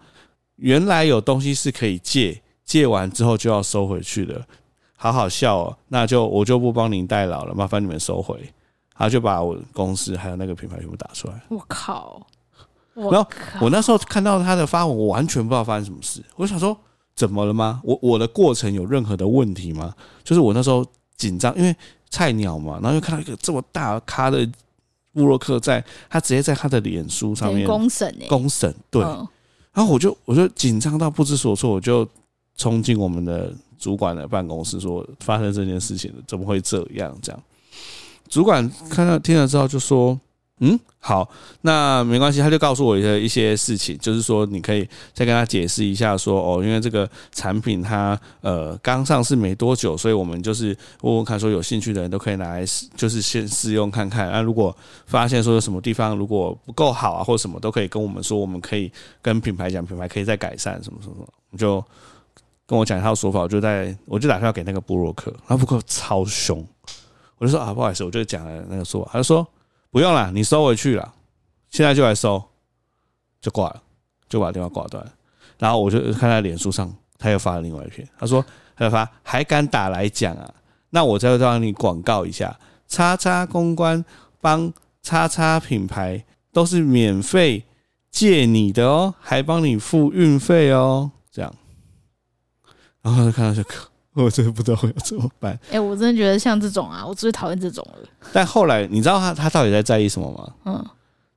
[0.58, 4.46] 原来有东西是可以借，借完之后就要收回去的，
[4.96, 5.78] 好好笑哦！
[5.88, 8.40] 那就我就不帮您代劳了，麻烦你们收回。
[8.96, 11.42] 他就把我公司还有那个品牌全部打出来。
[11.50, 12.26] 我靠！
[12.96, 13.28] 然后
[13.60, 16.24] 我那时候看到他的发文，我完全不知道发生什么事。
[16.36, 16.78] 我想说，
[17.16, 17.82] 怎么了吗？
[17.84, 19.96] 我我的过程有任何的问题吗？
[20.24, 20.86] 就是我那时候
[21.18, 21.76] 紧张，因为
[22.10, 24.48] 菜鸟嘛，然后又看到一个这么大咖的
[25.12, 29.02] 布洛克在，他直接在他的脸书上面公审，公审对。
[29.02, 32.08] 然后我就我就紧张到不知所措，我就
[32.56, 37.18] 冲进我们的主管的办公室，说发生这件事情了，怎么会这样？
[37.24, 37.44] 这样，
[38.34, 40.20] 主管看到听了之后就说。
[40.60, 41.28] 嗯，好，
[41.62, 50.68] 那没关系，他就告诉我一些一些事情，就是说你可以再跟他解释一下说，哦，因为这个产品它呃刚上市没多久，所以我们就是
[51.02, 54.32] 问问看，说有兴趣的人都可以拿来试，就是先试用看看。
[54.32, 54.74] 那、啊、如果
[55.06, 58.90] 发现说什么地方如果不够好啊，或者什么都可以跟我们说，我们可以
[59.22, 61.84] 跟品牌讲，品牌可以再改善什么什么什么，就
[62.66, 66.66] 跟我讲一套说法，我就在我就打电话给那个部落客，然后部落客超凶，
[67.44, 69.46] 我就说啊不好意思，我就讲了那个说法，他就说。
[69.92, 71.14] 不用了，你收回去了，
[71.70, 72.44] 现在就来收，
[73.40, 73.84] 就挂了，
[74.28, 75.14] 就把电话挂断了。
[75.60, 78.44] 然后我就看在脸书上，他又发了另外一篇，他说
[78.76, 80.52] 他又发还敢打来讲啊？
[80.90, 84.04] 那我再让你广告一下，叉叉公关
[84.42, 87.64] 帮叉叉品牌都是免费
[88.10, 91.54] 借你的哦，还帮你付运费哦，这样。
[93.04, 93.93] 然后他就看到这个。
[94.14, 95.54] 我真的不知道要怎么办。
[95.70, 98.08] 哎、欸，我真的觉得像这种啊，我最讨厌这种了。
[98.32, 100.54] 但后来你知道他他到底在在意什么吗？
[100.66, 100.86] 嗯，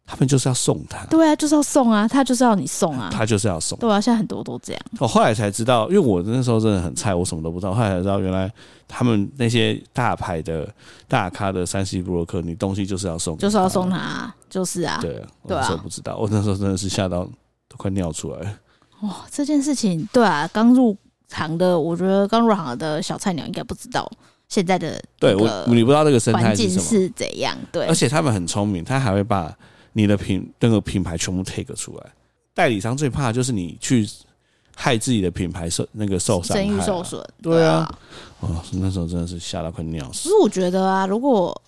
[0.04, 1.04] 他们就是要送他。
[1.06, 3.78] 对啊，就是要送啊，他就是要你送啊，他就是要送。
[3.78, 4.82] 对啊，现在很多都这样。
[4.98, 7.72] 我后来才知道，因为我那时候真的很菜，我什么都不知道。
[7.72, 8.52] 后来才知道，原来
[8.86, 10.68] 他们那些大牌的
[11.08, 14.98] 大咖的三 C 布洛克，你东西就是要送，就是要送他，啊就是啊。
[15.00, 17.24] 对啊，我那时候不知道，我那时候真的是吓到
[17.68, 18.52] 都快尿出来了。
[19.00, 20.94] 哇，这件事情，对啊，刚入。
[21.28, 24.10] 行的，我觉得刚入行的小菜鸟应该不知道
[24.48, 27.56] 现在的对我，你不知道这个生态是什么，是怎样？
[27.72, 29.52] 对，而且他们很聪明，他还会把
[29.92, 32.06] 你的品那个品牌全部 take 出来。
[32.54, 34.08] 代理商最怕的就是你去
[34.74, 37.20] 害自己的品牌受那个受伤，声誉受损。
[37.42, 37.92] 对啊，
[38.38, 40.22] 哦，那时候真的是吓到快尿死。
[40.22, 41.60] 其实我觉得啊，如果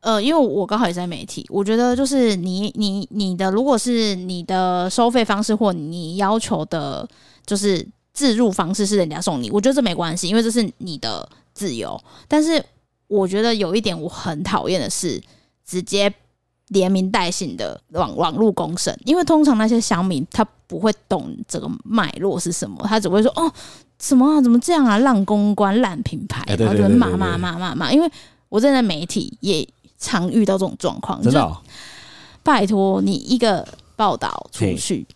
[0.00, 7.08] 呃，因为我刚好也在媒体，我觉得就是你你你的，如果是你的收费方式或你要求的，
[7.44, 7.84] 就是。
[8.16, 12.02] 置入方式是人家送你，我觉得这没关系，因为这是你的自由。
[12.26, 12.64] 但是
[13.08, 15.22] 我觉得有一点我很讨厌的是，
[15.66, 16.10] 直接
[16.68, 23.52] 连名带姓的网网络公审，因为通常那些乡民他不会懂这个脉络是什么，他只会说哦
[24.00, 27.92] 什么啊，怎么这样啊，烂公关、烂品牌，然后就骂骂骂骂骂。
[27.92, 28.10] 因为
[28.48, 31.54] 我在媒体也常遇到这种状况，真的、哦，
[32.42, 35.06] 拜托你一个报道出去。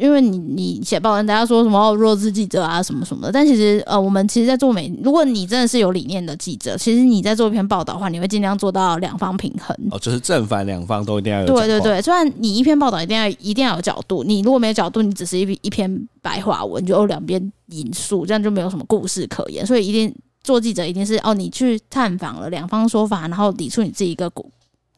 [0.00, 9.76] 因为你你写报文，大家说什么弱智记者啊什么什么的，但其实呃，我们其实，在做媒，如果你真的是有理念的记者，其实你在做一篇报道的话，你会尽量做到两方平衡。
[9.90, 11.46] 哦，就是正反两方都一定要有。
[11.46, 19.66] 对对对，虽然你一篇报道一定要一定要有角度，你如果没有角度，你只是一一篇白话文，就两边引述，这样就没有什么故事可言。
[19.66, 24.30] 所以一定做记者一定是哦，你去探访了两方说法，然后理出你自己一个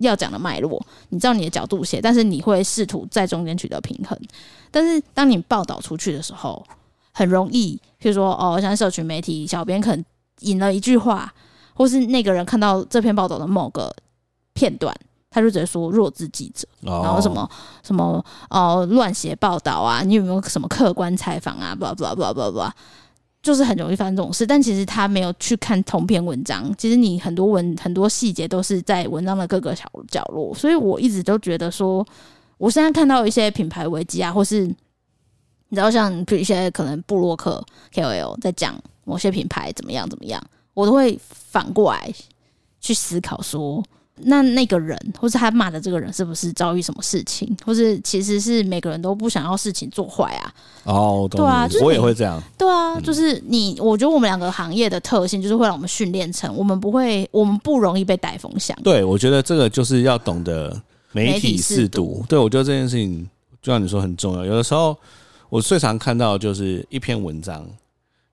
[0.02, 4.18] 要讲的脉络，你知道你的角度写，但是你会试图在中间取得平衡。
[4.70, 6.64] 但是当你报道出去的时候，
[7.12, 10.04] 很容易，譬如说哦，像社群媒体小编可能
[10.40, 11.32] 引了一句话，
[11.74, 13.94] 或是那个人看到这篇报道的某个
[14.54, 14.94] 片段，
[15.30, 17.48] 他就直接说弱智记者，然后什么
[17.82, 22.70] 什么哦乱写报道啊，你有没有什么客观采访啊？blah blah blah blah blah
[23.42, 26.72] 就是很容易发生这种事，但其实他没有去看同篇文章。
[26.78, 32.06] 其实你很多文很多细节都是在文章的各个角角落，所以我一直都觉得说，
[32.56, 40.40] 我现在看到一些品牌危机啊，或是你知道像比如一些可能布洛克 KOL 在讲某些品牌怎么样怎么样，
[40.72, 42.12] 我都会反过来
[42.80, 43.82] 去思考说。
[44.16, 50.54] 那那个人，或是他骂的这个人，是不是遭遇什么事情，或是其实是每个人都不想要事情做坏啊？
[50.84, 52.40] 哦，对啊，就是、我也会这样。
[52.58, 58.76] 对啊，就是你，我觉得我们两个行业的特性，就是会让我们训练成，我们不会，我们不容易被带风向。
[58.84, 60.78] 对，我觉得这个就是要懂得
[61.12, 62.22] 媒体识读。
[62.28, 63.26] 对，我觉得这件事情，
[63.62, 64.44] 就像你说很重要。
[64.44, 64.96] 有的时候，
[65.48, 67.66] 我最常看到就是一篇文章，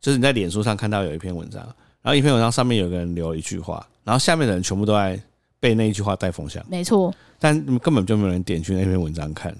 [0.02, 1.62] 就是你在脸书上看到有一篇文章，
[2.02, 5.18] 然后一篇文章上面有个人留一句话，然后下面的人全部都在。
[5.60, 9.56] 被那一句话带风向，没错，但根本就没有人点去那篇文章看。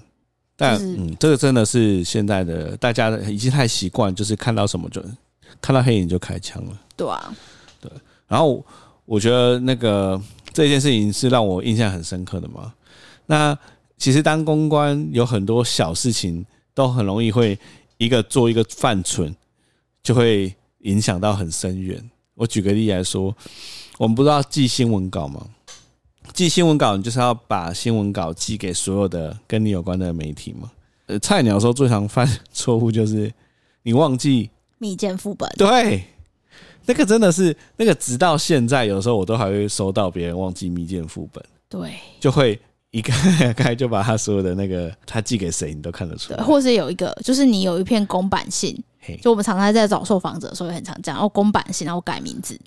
[0.56, 5.02] 但嗯，这个真的是现在的大家已经太习惯，就是看到什么就
[5.60, 6.80] 看到黑影就开枪了。
[6.96, 7.34] 对啊，
[7.80, 7.90] 对。
[8.28, 8.64] 然后
[9.06, 10.20] 我觉得那个
[10.52, 12.72] 这件事情是让我印象很深刻的嘛。
[13.24, 13.58] 那
[13.96, 17.58] 其实当公关有很多小事情都很容易会
[17.96, 19.34] 一个做一个犯蠢，
[20.02, 22.02] 就会影响到很深远。
[22.34, 23.34] 我举个例来说，
[23.98, 25.46] 我们不知道寄新闻稿吗？
[26.32, 30.70] 寄新闻稿，你就是要把新闻稿寄给所有的跟你有关的媒体嘛。
[31.06, 33.32] 呃，菜鸟时候最常犯错误就是
[33.82, 35.50] 你忘记密件副本。
[35.58, 36.04] 对，
[36.86, 41.44] 那个真的是那个，直到现在有时候我都还会收到别人忘记密件副本。
[41.68, 42.58] 对，就会
[42.90, 43.12] 一个
[43.54, 46.42] 开就把他所有的那个他寄给谁，你都看得出来。
[46.42, 48.76] 或是有一个，就是你有一篇公版信，
[49.20, 52.58] 就我们常常在找受访者的时候也很常讲，然后公版信，然后改名字，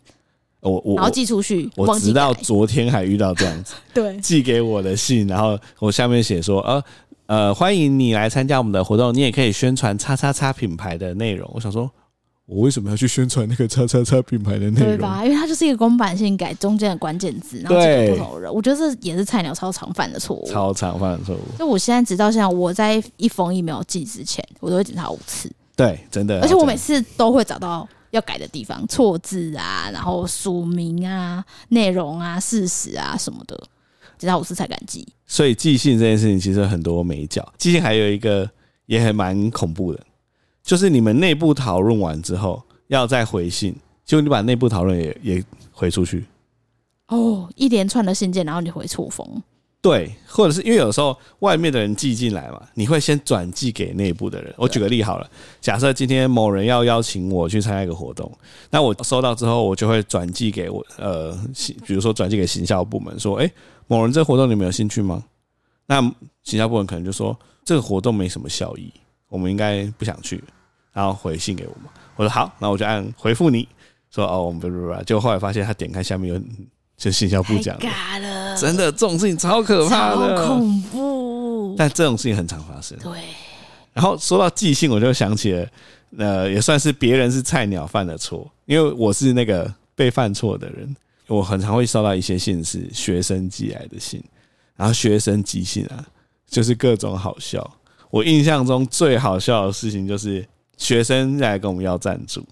[0.64, 6.84] 我我然后寄出去，我直到昨天还遇到这样子，对，寄给我的信，然后我下面写说，呃
[7.26, 11.50] 呃，欢迎你来参加我们的活动，你也可以宣传叉叉叉品牌的内容。
[11.54, 11.90] 我想说，
[12.46, 14.90] 我为什么要去宣传那个叉叉叉品牌的内容？
[14.90, 15.24] 对吧？
[15.24, 18.54] 因为它就是一个公版性，改中间的关键字，然后寄给不同人。
[18.54, 21.40] 我觉得这也是菜鸟超常犯的错误，超常犯的错误。
[21.58, 25.50] 就我现在直到现在，我在一封 email 寄之前，我都会检查五次。
[25.76, 26.40] 对，真的。
[26.42, 33.60] 而且我每次都会找到要改的地方，错字啊，然后署名啊、内容啊、事实啊什么的，
[34.20, 35.08] 检查五次才敢寄。
[35.26, 37.54] 所以寄信这件事情其实很多美角。
[37.58, 38.48] 寄信还有一个
[38.86, 40.00] 也还蛮恐怖的，
[40.62, 46.26] 就是你们内部讨论完之后要再回信，就你把内部讨论也也回出去。
[47.08, 49.42] 哦，一连串的信件，然后你回错封。
[49.84, 54.54] 对，或者是因为有时候外面的人寄进来嘛，你会先转寄给内部的人。
[54.58, 58.32] 我举个例好了，假设今天某人要邀请我去参加一个活动，
[58.70, 61.38] 那我收到之后，我就会转寄给我呃，
[61.86, 63.52] 比如说转寄给行销部门，说，哎，
[63.88, 65.22] 某人这个活动你们有兴趣吗？
[65.86, 66.00] 那
[66.44, 68.90] 行销部门可能就说这个活动没什么效益，
[69.28, 70.42] 我们应该不想去，
[70.94, 71.92] 然后回信给我们。
[72.16, 73.68] 我说好，那我就按回复你
[74.10, 76.42] 说哦，我们不不不，结果后来发现他点开下面有。
[77.04, 81.76] 就信销部讲的，真的这种事情超可怕的，超恐怖。
[81.78, 82.98] 但这种事情很常发生。
[83.00, 83.12] 对。
[83.92, 85.68] 然后说到寄信，我就想起了，
[86.18, 90.96] 呃，也算是别人是菜鸟犯的错，因为我是那个被犯错的人。
[91.28, 94.24] 我很常会收到一些信是学生寄来的信，
[94.78, 96.06] 然后学生寄信啊，
[96.48, 97.70] 就是各种好笑。
[98.10, 102.46] 我印象中最好笑的事情就是学生来跟我们要赞助，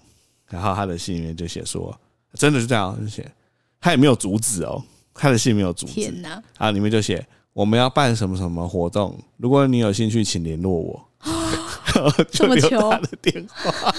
[0.50, 1.98] 然后他的信里面就写说，
[2.34, 3.26] 真的是这样，就写。
[3.82, 4.80] 他也没有阻止哦，
[5.12, 5.92] 他的信没有阻止。
[5.92, 6.40] 天哪！
[6.56, 11.08] 啊，里面就写我们要办什么什么活动，如果你有兴趣，请联络我。
[12.30, 13.94] 这么求他的电话。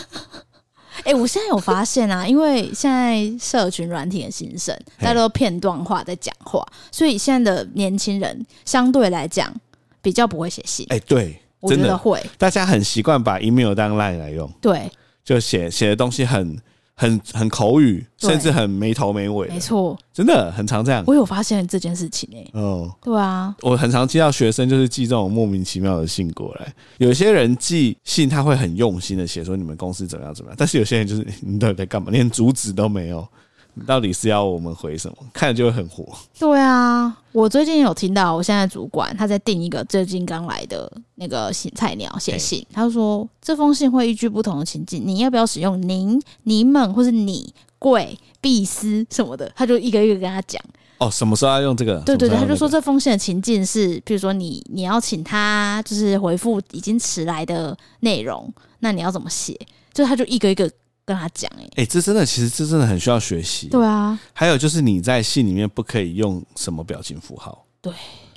[1.00, 9.54] 哎、欸，我现在有发现啊，因为现在社群软体的兴盛，大家都片段化在讲话，所以现在的年轻人相对来讲
[10.02, 10.86] 比较不会写信。
[10.90, 14.50] 哎、欸，对，我觉得会，大家很习惯把 email 当 line 来用。
[14.62, 14.90] 对，
[15.26, 16.58] 就写写的东西很。
[16.96, 19.48] 很很口语，甚至很没头没尾。
[19.48, 21.04] 没错，真的很常这样。
[21.08, 22.60] 我有发现这件事情诶、欸。
[22.60, 26.74] 哦，对啊，我很常接到学生就是寄这种莫名其妙的信过来。
[26.98, 33.28] 有些人寄信他会很用心的写说你们公司怎么样怎么样，但是有些人就是你到底在干嘛，连主旨都没有。
[33.76, 35.18] 你到底是要我们回什么？
[35.34, 36.06] 看着就会很火。
[36.38, 49.52] 对啊，我最近有听到，我现在主管他在订一个最近刚来的那个新菜鸟写信，他就说这封信会依据不同的情境，你要不要使用您、你们或是你贵、必思什么的？
[49.56, 50.62] 他就一个一个跟他讲。
[51.00, 52.00] 哦，什么时候要用这个？
[52.02, 59.60] 对对对，他就说这封信的情境是，比如说你你要请他就是回复已经迟来的内容，那你要怎么写？
[59.92, 60.70] 就他就一个一个。
[61.06, 63.68] 跟他讲，哎，哎，这真的，其实这真的很需要学习。
[63.68, 67.66] 对啊，还有就是你在信里面不可以用什么表情符号。
[67.82, 67.92] 对，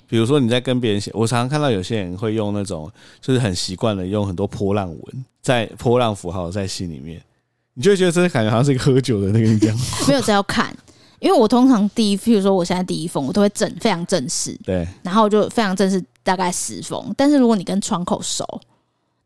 [0.08, 7.22] 比如说你在跟别人写，我常常看到有些人会用那种，就是很习惯的用很多波浪文，在波浪符号在信里面，
[7.74, 9.78] 你就会觉得这感觉好像是一个喝酒的那个人这样。
[10.08, 10.76] 没有，这要看，
[11.20, 17.14] 因为我通常第一，譬如说我现在第一封，我都会正非常正式，对，然后就非常正式，大概十封。
[17.16, 18.44] 但是如果你跟窗口熟。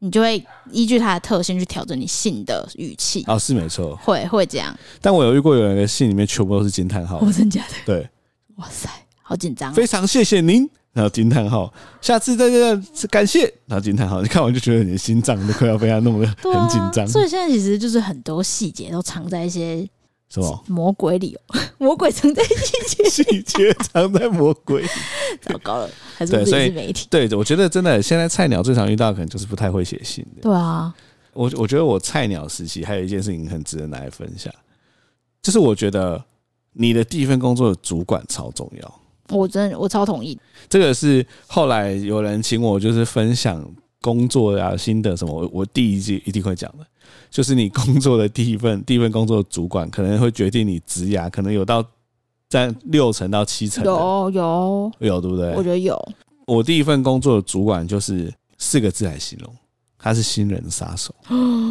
[0.00, 4.76] 你就会依据它的特性去调整你信的语气啊，是没错，会会这样。
[5.00, 7.74] 但我有遇过有人的信里面全部都是惊叹号，哦，真假的？
[7.86, 8.08] 对，
[8.56, 8.88] 哇塞，
[9.22, 17.06] 好紧张，非常谢谢您，然后惊叹号，下次再这样感谢，然后惊叹号，你看完就觉得你的心脏都快要被他弄得很紧张。
[17.06, 19.88] 所以现在其实就是很多细节都藏在一些。
[20.30, 21.36] 什么魔鬼里？
[21.78, 24.84] 魔鬼藏在细节， 细节藏在魔鬼。
[25.42, 27.06] 糟糕了，还是自己是媒体？
[27.10, 30.42] 对，我觉得真的，现在菜鸟最常遇到可能就是不太会写信的。
[30.42, 30.94] 对啊，
[31.32, 34.52] 我我觉得我菜鸟时期还有一件事情很值得拿来分享，
[35.42, 36.22] 就是我觉得
[36.74, 39.00] 你的第一份工作的主管超重要。
[39.30, 40.38] 我真的我超同意。
[40.68, 43.64] 这个是后来有人请我就是分享
[44.00, 46.86] 工作啊心得什么，我我第一季一定会讲的。
[47.30, 51.84] 就是你工作的第一份第一份工作的主管可能会决定你职涯，可能有到
[52.48, 53.84] 占六成到七成。
[53.84, 55.54] 有有有，对不对？
[55.54, 55.96] 我觉得有。
[56.46, 59.54] 我第一份工作的主管就是四个字来形容，
[59.98, 61.14] 他是新人杀手。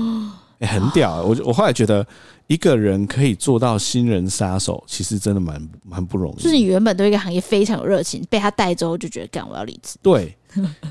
[0.59, 1.21] 欸，很屌欸。
[1.21, 2.05] 我我后来觉得
[2.47, 6.41] 一个人可以做到新人杀手，其实真的蛮蛮不容易。
[6.41, 9.97] 就是你原本对一个行业非常有热情，被他带走就觉得干我要离职。
[10.01, 10.35] 对，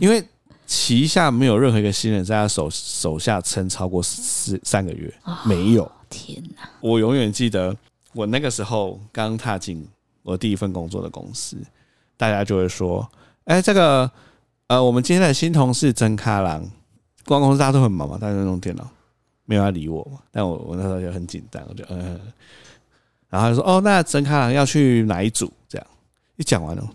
[0.01, 0.23] 因为。
[0.69, 5.13] 旗下没有任何一个新人在他手手下撑超过四三个月，
[5.45, 5.91] 没有。
[6.11, 6.69] 天哪！
[6.81, 7.75] 我永远记得
[8.13, 9.87] 我那个时候刚踏进
[10.23, 11.57] 我第一份工作的公司，
[12.17, 13.07] 大家就会说
[13.45, 14.11] ：“哎，这个
[14.67, 16.61] 呃，我们今天的新同事曾开郎，
[17.25, 18.87] 公关公司大家都很忙嘛，大家都用电脑，
[19.47, 20.19] 没有要理我嘛。
[20.31, 22.21] 但我我那时候就很紧张，我就嗯，
[23.31, 25.51] 然后他就说哦，那曾开郎要去哪一组？
[25.67, 25.87] 这样
[26.37, 26.87] 一讲完了，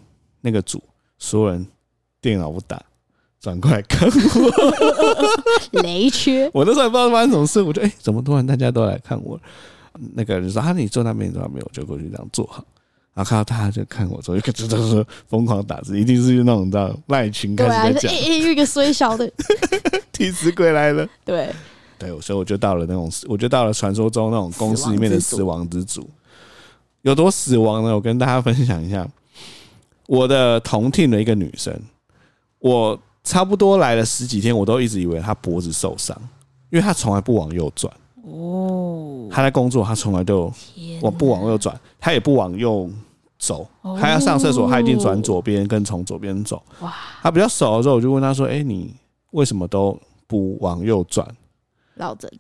[0.42, 0.82] 那个组
[1.18, 1.66] 所有人
[2.22, 2.82] 电脑不打，
[3.44, 6.50] 转过来看我， 雷区。
[6.56, 9.38] 我那时候也不知道发生什么事，我就哎，怎么突然大家都来看我？
[10.16, 12.64] 那个人说啊，你坐那边，你坐那边，我就过去这样坐好。
[13.14, 19.30] 然后看到他就看我，之后就开始就是疯狂打字，一定是那种这样赖群开始在讲，对啊，一一个衰小的
[20.14, 21.06] 替死鬼来了。
[21.26, 21.50] 对
[22.00, 26.10] 对，所以我就到了那种，我就到了传说中那种公司里面的死亡之组，
[27.02, 27.94] 有多死亡呢？
[27.94, 29.06] 我跟大家分享一下，
[30.08, 31.78] 我的同听的一个女生，
[32.60, 36.16] 我差不多来了十几天，我都一直以为他脖子受伤，
[36.70, 37.94] 因为他从来不往右转。
[38.26, 40.52] 哦，他在工作，他从来都
[41.02, 42.90] 我不往右转，他也不往右
[43.38, 43.68] 走。
[44.00, 46.62] 他要上厕所，他一定转左边，跟从左边走。
[46.80, 48.94] 哇，他比较熟的时候，我就问他说：“哎，你
[49.32, 51.28] 为什么都不往右转？”
[51.96, 52.32] 绕着，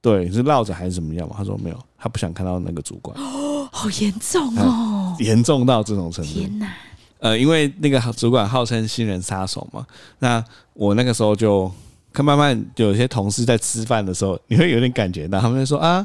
[0.00, 1.34] 对，是绕着还是怎么样嘛？
[1.38, 3.16] 他说没有，他不想看到那个主管。
[3.16, 6.32] 哦，好严重哦，严重到这种程度。
[6.32, 6.72] 天哪！
[7.20, 9.86] 呃，因为那个主管号称新人杀手嘛，
[10.18, 10.44] 那
[10.74, 11.72] 我那个时候就。
[12.12, 16.04] 可慢慢有些同事在吃饭的时候，你会有点感觉到，他们说啊，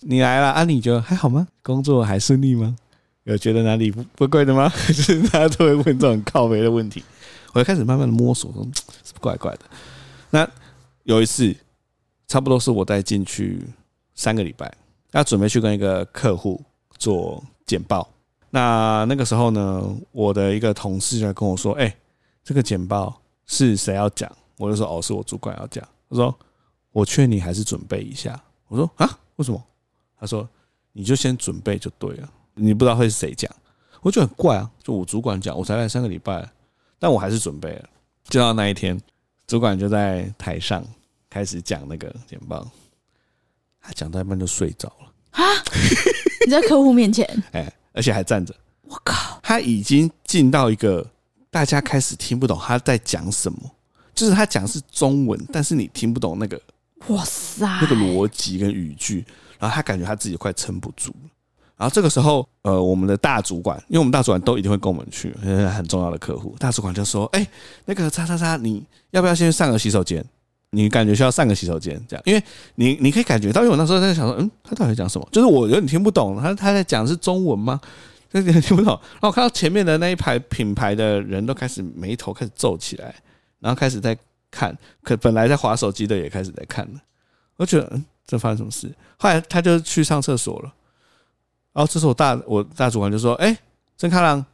[0.00, 1.46] 你来了啊，你觉得还好吗？
[1.62, 2.74] 工作还顺利吗？
[3.24, 4.72] 有觉得哪里不不怪的吗？
[4.88, 7.04] 就是大家都会问这种靠背的问题，
[7.52, 8.66] 我就开始慢慢的摸索，说
[9.20, 9.60] 怪怪的。
[10.30, 10.48] 那
[11.02, 11.54] 有一次，
[12.26, 13.60] 差不多是我带进去
[14.14, 14.72] 三个礼拜，
[15.12, 16.64] 要准备去跟一个客户
[16.96, 18.08] 做简报。
[18.50, 19.82] 那那个时候呢，
[20.12, 21.94] 我的一个同事就跟我说：“哎，
[22.42, 25.86] 这个简报是谁要讲？”我就说哦，是我主管要讲。
[26.08, 26.34] 他说
[26.92, 28.40] 我劝你还是准备一下。
[28.68, 29.62] 我说啊，为什么？
[30.18, 30.48] 他说
[30.92, 32.28] 你就先准备就对了。
[32.54, 33.50] 你不知道会是谁讲，
[34.00, 34.70] 我觉得很怪啊。
[34.82, 36.48] 就我主管讲，我才来三个礼拜，
[36.98, 37.88] 但我还是准备了。
[38.28, 38.98] 就到那一天，
[39.46, 40.82] 主管就在台上
[41.28, 42.66] 开始讲那个简报，
[43.80, 45.44] 他讲到一半就睡着了啊！
[46.46, 48.54] 你在客户面前， 哎，而且还站着。
[48.82, 49.40] 我靠！
[49.42, 51.04] 他已经进到一个
[51.50, 53.58] 大家开始听不懂他在讲什么。
[54.14, 56.58] 就是他讲的是中文，但是你听不懂那个，
[57.08, 59.22] 哇塞，那个逻辑跟语句，
[59.58, 61.30] 然后他感觉他自己快撑不住了。
[61.76, 67.46] 然后这个时候，呃，我们的大主管，因为我们大主管都一定会跟我们去，很重要的客户，大主管就说：“哎，
[67.84, 70.24] 那个叉叉叉，你要不要先上个洗手间？
[70.76, 72.42] 你感觉需要上个洗手间，这样，因为
[72.74, 75.26] 你你可以感觉到，因为我那时候在想说，嗯，他到底在讲什么？
[75.32, 77.80] 就是我有点听不懂，他他在讲是中文吗？
[78.32, 78.92] 有点听不懂。
[79.14, 83.14] 然后我看到前面的那一排品牌的人都开始眉头开始皱起来。
[83.58, 84.16] 然后开始在
[84.50, 87.00] 看，可本来在划手机的也开始在看了。
[87.56, 88.94] 我觉得，嗯，这发生什么事？
[89.16, 90.72] 后来他就去上厕所了。
[91.72, 93.56] 然后这时候我大我大主管就说：“哎，
[93.96, 94.44] 曾咖郎，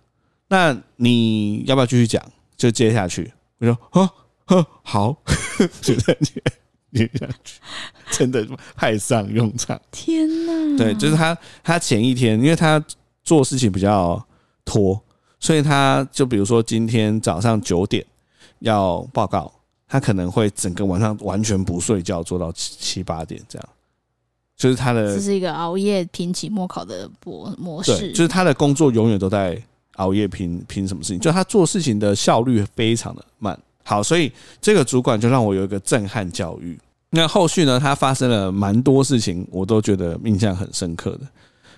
[0.49, 2.23] 那你要不要继续讲？
[2.57, 4.09] 就接下去。”我说：“呵
[4.57, 5.17] 呵，好。
[5.81, 6.43] ”就在接
[6.93, 7.61] 接下去，
[8.11, 9.81] 真的派上用场。
[9.91, 10.77] 天哪！
[10.77, 12.85] 对，就是他，他前一天因为他
[13.25, 14.25] 做事情比较
[14.65, 15.01] 拖，
[15.41, 18.05] 所以他就比如说今天早上九点。
[18.65, 19.53] 要报告，
[19.89, 23.69] 他可能会整个晚上完全不睡觉，做到七七八点这样，
[24.57, 25.17] 就是他的。
[25.17, 28.13] 这是一个熬夜拼期末考的模模式。
[28.13, 29.61] 就是他的工作永远都在
[29.97, 33.59] 熬夜拼拼什么事情，就他做事情的效率非常的慢。
[33.83, 34.31] 好，所以
[34.61, 36.79] 这个主管就让我有一个震撼教育。
[37.11, 41.21] 那后续呢，他发生了蛮多事情，我都觉得印象很深刻的。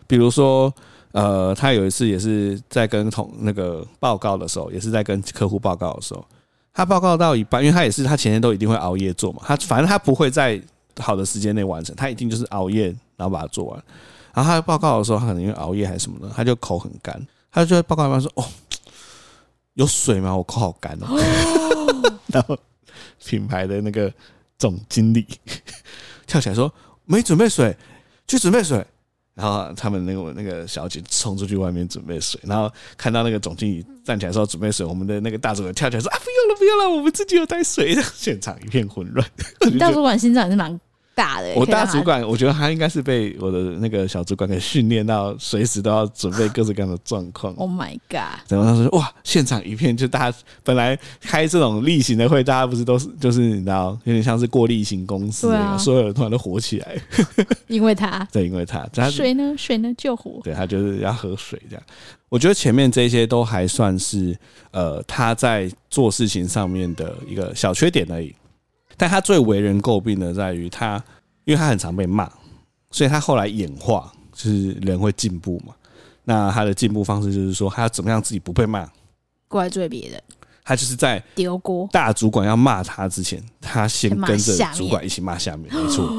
[0.06, 0.72] 比如说，
[1.12, 6.24] 呃，他有一次也是在跟同那个报告的时候，也是在跟客户报告的时候。
[6.72, 10.60] 他报告到一半，因为他也是他前天都一定会熬夜做嘛，他反正他不会在
[10.98, 12.86] 好的时间内完成，他一定就是熬夜
[13.16, 13.84] 然后把它做完。
[14.32, 18.44] 然后他报告的时候，他可能因为熬夜还是什么的，他就口很干，他就在报告一半说：“哦，
[19.74, 20.36] 有水吗？
[20.36, 21.06] 我口好干哦。”
[22.26, 22.58] 然后
[23.24, 24.12] 品牌的那个
[24.58, 25.26] 总经理
[26.26, 26.72] 跳起来说
[27.06, 27.76] ：“没准备水，
[28.26, 28.84] 去准备水。”
[29.34, 38.00] 然后他们那个那个小姐冲出去外面准备水，然后看到那个总经理站起来说准备水，我们的那个大主管跳起来说啊，不用了不用了，我们自己有带水。
[38.14, 39.28] 现场一片混乱。
[39.68, 40.80] 你大主管心脏也是蛮
[41.14, 47.54] 大的，我大主管，我觉得他应该是被我的那个小主管给训练到，随时都要准备各式各样的状况。
[47.64, 48.40] Oh my god！
[48.48, 56.96] 然后他说：“哇，现场一片，就大家本来开这种例行的会，大家不是都是就是你知道，有点像是过例行公司，啊、所有人突然都火起来。
[57.68, 60.40] 因为他， 对，因为他，他水呢，水呢救火。
[60.42, 61.82] 对，他就是要喝水这样。
[62.28, 64.36] 我觉得前面这些都还算是
[64.72, 68.34] 呃他在做事情上面的一个小缺点而已。”
[68.96, 71.02] 但他最为人诟病的在于他，
[71.44, 72.30] 因为他很常被骂，
[72.90, 75.74] 所以他后来演化，就是人会进步嘛。
[76.24, 78.88] 那他的进步方式就是说，他要怎么样自己不被骂，
[79.48, 80.22] 怪罪别人。
[80.66, 81.86] 他就是在丢锅。
[81.92, 86.10] 大主管要骂他之前，他先跟着主管一起骂下面，没错，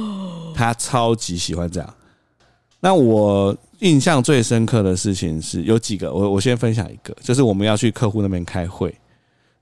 [0.53, 1.93] 他超级喜欢这样。
[2.79, 8.93] 那我印象最深刻的事情是有几个，我我先分享一个，就是我们要去客户那边开会。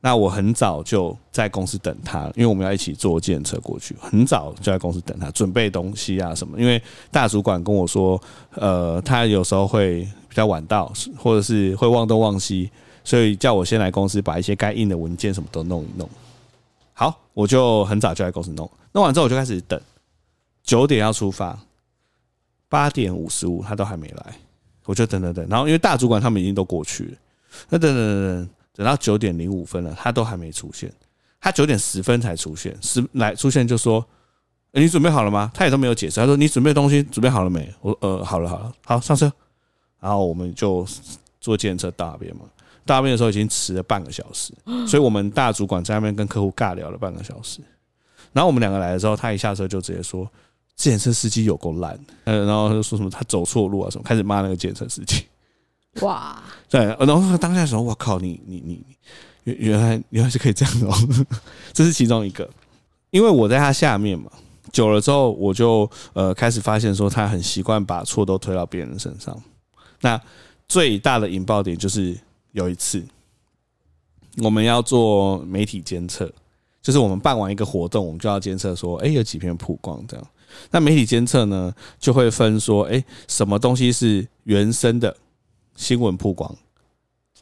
[0.06, 6.60] 那我很早就在公司等他，因为我们要一起坐电车过去，很早就在公司等他，准备东西啊什么。
[6.60, 8.22] 因为大主管跟我说，
[8.56, 12.70] 呃，他有时候会比较晚到，或者是会忘东忘西，
[13.06, 16.10] 所以叫我先来公司把一些该印的文件什么都弄一弄。
[16.92, 19.80] 好，我就很早就在公司弄，弄完之后我就开始等，
[20.66, 21.58] 九点要出发，
[22.68, 24.36] 八点五十五他都还没来，
[24.84, 25.48] 我就等等等。
[25.50, 27.12] 然后因为大主管他们已经都过去了，
[27.70, 28.50] 那等等等等。
[28.76, 30.92] 等到九点零五分了，他都还没出现。
[31.40, 34.06] 他九点十分才出现，十来出现就说
[34.72, 36.20] ：“你准备好了吗？”他也都没有解释。
[36.20, 39.32] 他说：“你准备东西准备好了没？”我说：“呃，好了，好了，好上车。”
[40.00, 40.88] 然后我们就
[41.42, 42.42] 坐计程车到那边嘛。
[42.86, 44.54] 到那边的时候已经迟了半个小时，
[44.88, 47.60] 所以我们大主管在那边跟客户尬聊了半个小时。
[48.34, 50.30] 然后我们两个来的时候，他一下车就直接说
[50.76, 55.26] ：“计程车司机有够烂。”呃，然后他就说什么他走错路啊什么，开始骂那个计程车司机。
[56.02, 58.84] 哇，对，然后当下的时候，我靠，你你你，
[59.44, 60.94] 原原来原来是可以这样哦，
[61.72, 62.50] 这是其中一个，
[63.12, 64.32] 因为我在他下面嘛，
[64.72, 69.40] 久了之后，我就呃开始发现说，他很习惯把错都推到别人身上。
[70.02, 70.20] 那
[70.68, 72.18] 最大的引爆点就是
[72.54, 73.04] 有一次，
[74.38, 76.30] 我们要做媒体监测，
[76.82, 80.28] 就是我们办完一个活动，我们就要监测说，哎，有几篇曝光这样。
[80.72, 85.16] 那媒体监测呢，就会分说，哎，什么东西是原生的。
[85.76, 86.56] 新闻曝光，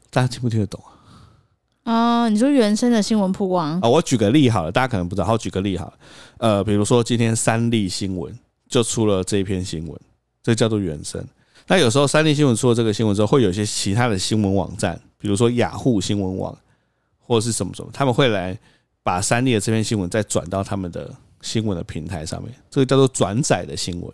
[0.09, 0.91] 大家听不听得懂啊？
[1.83, 3.89] 啊，你说原生的新闻曝光啊？
[3.89, 5.25] 我举个例好了，大家可能不知道。
[5.25, 5.93] 好，举个例好了，
[6.37, 8.33] 呃，比如说今天三立新闻
[8.69, 9.99] 就出了这一篇新闻，
[10.43, 11.23] 这叫做原生。
[11.67, 16.57] 那有时候三立新闻出了这个新闻之后，会有一些其他的新闻网站，比如说雅虎新闻网
[17.19, 18.57] 或者是什么什么，他们会来
[19.03, 24.13] 把三立的这篇新闻再转到他们的新闻的平台上面，这个叫做转载的新闻。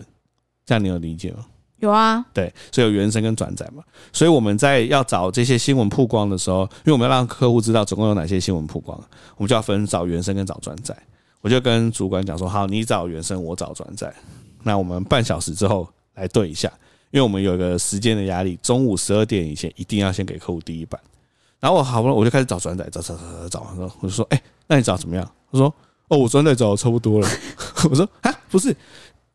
[0.65, 1.45] 这样你有理解吗？
[1.80, 8.97] 有啊，对，所以有原生跟转载嘛，所以我们在要找这些新闻曝光的时候，因为我们要让客户知道总共有哪些新闻曝光，
[9.36, 10.97] 我们就要分找原生跟找转载。
[11.41, 14.11] 我就跟主管讲说，好，你找原生，我找转载。
[14.63, 16.67] 那我们半小时之后来对一下，
[17.11, 20.99] 因为我们有一个时间的压力，中午十二点以前一定要先给客户第一版。
[21.59, 25.23] 然后我好不容易我就开始找转载，找找找找找完之后，我就说，哎，那你找怎么样？
[25.51, 25.73] 他说，
[26.07, 27.28] 哦，我转载找的差不多了。
[27.88, 28.75] 我说，啊，不是，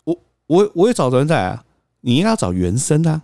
[0.03, 0.19] 我
[0.49, 1.65] 我我也找转载啊。
[2.03, 3.23] 你应该要找原生啊！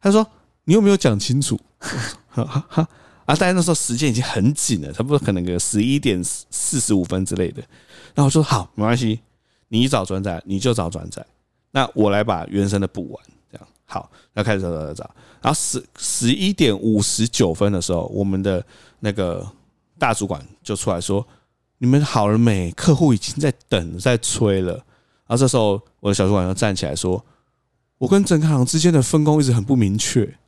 [0.00, 0.24] 他说
[0.64, 1.58] ：“你有没有讲清楚？”
[2.30, 2.88] 哈哈哈
[3.24, 3.34] 啊！
[3.36, 7.60] 但是那时候时间已经很紧了，差不多可能个十一点四十五分之类的。
[8.14, 9.20] 然后我说：“好，没关系，
[9.68, 11.26] 你找转载你就找转载，
[11.72, 15.10] 那我来把原生的补完。”这样好，要开始找找找找。
[15.40, 18.64] 然后十十一点五十九分的时候，我们的
[19.00, 19.44] 那个
[19.98, 21.26] 大主管就出来说
[21.78, 22.70] ：“你们好了没？
[22.72, 24.74] 客户已经在等，在催了。”
[25.26, 27.24] 然后这时候我的小主管就站起来说。
[27.98, 30.38] 我跟整个行之间的分工一直很不明确，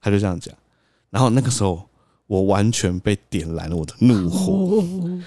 [0.00, 0.54] 他就这样讲。
[1.10, 1.88] 然后那个时候，
[2.26, 4.84] 我完全被点燃了我的怒火。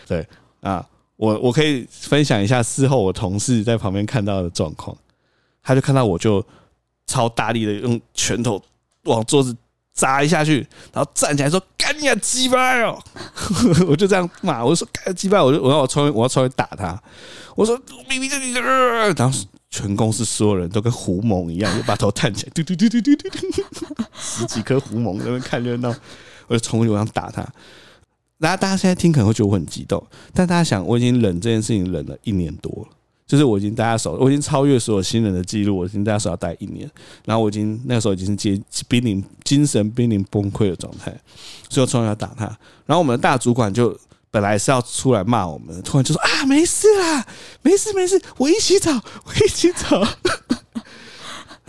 [0.08, 0.28] 对
[0.62, 4.96] 啊，我我可以分享一下事后我同事在旁边看到的状况。
[5.64, 6.46] 他就看到我就
[7.08, 8.62] 超大力的用拳头
[9.06, 9.56] 往桌子
[9.94, 13.00] 砸一下去，然后站起来说：“干你啊鸡巴哦！”
[13.88, 17.02] 我就这样骂，我说：“干鸡巴！”我就我要我冲我要冲去打他。
[17.56, 18.62] 我说：“明明就你的。”
[19.18, 19.40] 然后。
[19.72, 25.96] 全公司所有人都跟狐獴一样，就把头探起来，嘟嘟嘟嘟嘟嘟，十几颗狐獴在那看热闹，
[26.48, 27.42] 我就冲过去想打他。
[28.38, 32.88] 然后大家现在听可能会觉得我很激动，但大家想，我已经忍这件事情忍了一年多了，
[33.26, 36.90] 就是我已经大家手，我已经超越所有新人的记录，我已经大家手要待一年，
[37.24, 41.18] 然后我已经那个时候已经是接濒临精神濒临崩溃的状态，
[41.70, 42.46] 所以我冲过去打他，
[42.86, 43.98] 然后我们的大主管就。
[44.32, 47.24] 本来是要出来骂我们，突然就说啊，没事啦，
[47.62, 48.90] 没事没事，我一起走，
[49.26, 50.02] 我一起走。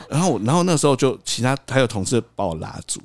[0.08, 3.00] 然后，然后那时候就其他还有同事把我拉住。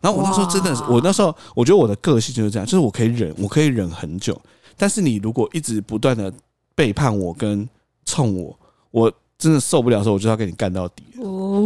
[0.00, 4.38] 然后我那时候真的是，我那时候我觉得我的个性就是这样，就是我可以忍，我可以忍很久。
[4.76, 6.32] 但是你如果一直不断的
[6.74, 7.68] 背叛我跟
[8.04, 8.58] 冲我，
[8.90, 9.12] 我。
[9.38, 11.02] 真的受不了的时候，我就要跟你干到底，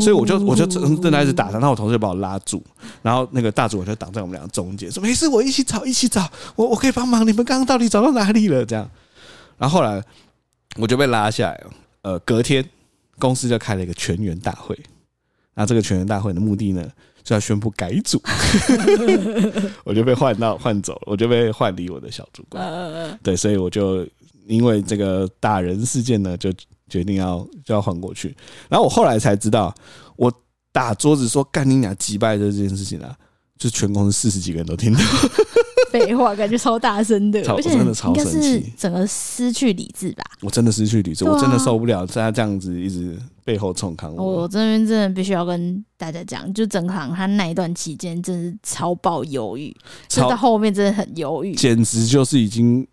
[0.00, 2.62] 所以我就我就正正在一直打他，然后我同事就把我拉住，
[3.02, 7.26] 然后那个大主管就挡在我们俩中间，说没事，我一起找，一起找，我我可以帮忙。
[7.26, 8.64] 你们刚刚到底找到哪里了？
[8.64, 8.88] 这样，
[9.58, 10.02] 然后后来
[10.76, 11.70] 我就被拉下来了。
[12.02, 12.64] 呃，隔天
[13.18, 14.78] 公司就开了一个全员大会，
[15.54, 16.86] 那这个全员大会的目的呢，
[17.22, 18.22] 就要宣布改组，
[19.84, 23.18] 我就被换到换走了，我就被换离我的小主管。
[23.22, 24.06] 对，所以我就
[24.46, 26.52] 因为这个打人事件呢，就。
[26.88, 28.36] 决定要就要换过去，
[28.68, 29.74] 然后我后来才知道，
[30.16, 30.32] 我
[30.72, 33.14] 打桌子说干你俩击败这件事情啊，
[33.58, 35.00] 就全公司四十几个人都听到，
[35.90, 40.24] 废话，感觉超大声的，超而且真的超应该生气是整个失去理智吧。
[40.42, 44.42] 我真的失去理智，啊我真的受不了在他这样子一直背后冲康我。
[44.42, 49.74] 我这边真的必须要跟大家讲，就整行他那一段期间，真是超爆忧郁，
[50.08, 51.54] 就超到后面真的很忧郁。
[51.54, 52.86] 简直就是已经，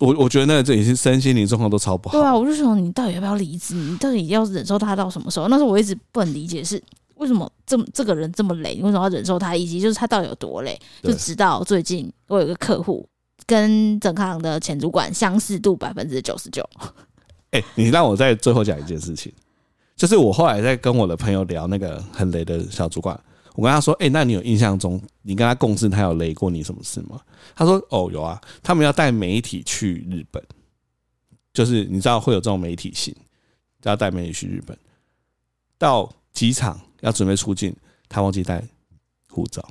[0.00, 2.18] 我我觉得那个这已经身心灵状况都超不好。
[2.18, 3.74] 对啊，我就想你到底要不要离职？
[3.74, 5.48] 你到底要忍受他到什么时候？
[5.48, 6.82] 那时候我一直不能理解是
[7.16, 9.56] 为什么这么这个人这么累，你为什么要忍受他？
[9.56, 10.78] 以及就是他到底有多累？
[11.02, 13.08] 就直到最近，我有一个客户
[13.46, 16.62] 跟整行的前主管相似度百分之九十九。
[17.50, 19.32] 哎、你让我在最后讲一件事情，
[19.96, 23.18] 就是我后来在跟我的朋友聊那个很雷的小主管，
[23.58, 27.20] 我跟他说：“哎、那你有印象中你跟他共事，他有雷过你什么事吗？”
[27.56, 30.40] 他说：“哦，有啊，他们要带媒体去日本，
[31.52, 33.12] 就是你知道会有这种媒体信，
[33.82, 34.78] 要带媒体去日本，
[35.76, 37.74] 到机场要准备出境，
[38.08, 38.62] 他忘记带
[39.28, 39.68] 护照。”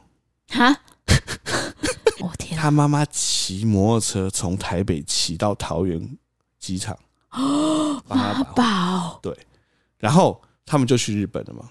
[0.52, 0.68] 哈！
[2.20, 2.64] 我、哦、天、啊！
[2.64, 6.18] 他妈妈骑摩托车从台北骑到桃园
[6.60, 6.94] 机场，
[8.06, 9.22] 帮他妈把宝，
[9.98, 11.70] 然后他们就去日本了嘛。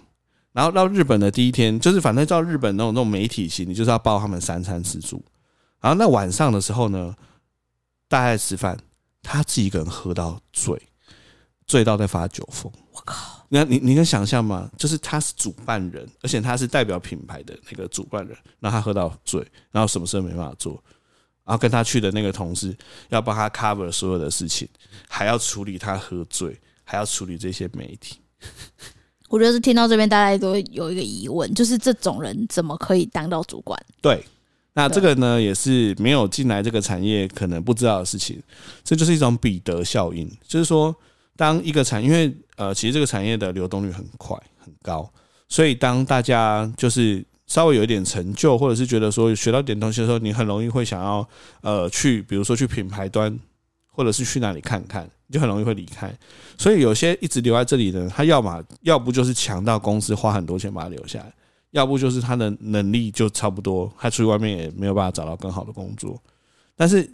[0.57, 5.23] 然后到日本的第一天，就是反正到日本那种那种媒体型，你就是要包他们三餐吃住。
[5.83, 7.15] 然后那晚上的时候呢，
[8.09, 8.75] 大家在吃饭，
[9.23, 10.81] 他自己一个人喝到醉，
[11.67, 12.73] 醉到在发酒疯。
[12.91, 13.45] 我靠！
[13.51, 14.71] 那你你能想象吗？
[14.79, 20.83] 就是他是主办人，而且他是代表品牌的那个主办人，然后他喝到醉，然后什么事都没办法做，
[21.45, 22.75] 然后跟他去的那个同事
[23.11, 24.67] 要帮他 cover 所有的事情，
[25.07, 28.21] 还要处理他喝醉，还要处理这些媒体。
[29.29, 33.81] 我觉得是听到这边，大家都有一个疑问，就是这种人怎么可以当到主管？
[34.01, 34.25] 对，
[34.75, 38.41] 那这个呢，也是没有进来这个产业可能不知道的事情。
[38.85, 40.95] 这就是一种彼得效应，就是说，
[41.37, 45.11] 当一个产，因为呃，其实这个产业的流动率很快很高，
[45.49, 51.29] 所以当大家就是稍微有一点成就，或者是觉得说学到点东西的时候，你很容易会想要
[51.63, 53.37] 呃去，比如说去品牌端，
[53.97, 55.11] 或者是去哪里看看。
[55.29, 56.17] 就很容易会离开，
[56.57, 61.35] 所以有些一直留在这里的人，他要么要不就是强到公司花很多钱把他留下来，
[61.73, 66.17] 要不就是他的能力就差不多，他出去外面也没有办法找到更好的工作。
[66.77, 67.13] 但是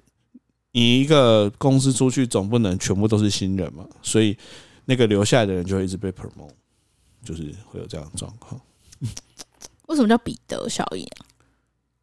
[0.73, 4.37] 你一个公司出去，总不能全部都是新人嘛，所以
[4.85, 6.51] 那个留下来的人就会一直被 promote，
[7.25, 8.61] 就是会有这样的状况。
[9.87, 11.32] 为什么叫彼得效应啊？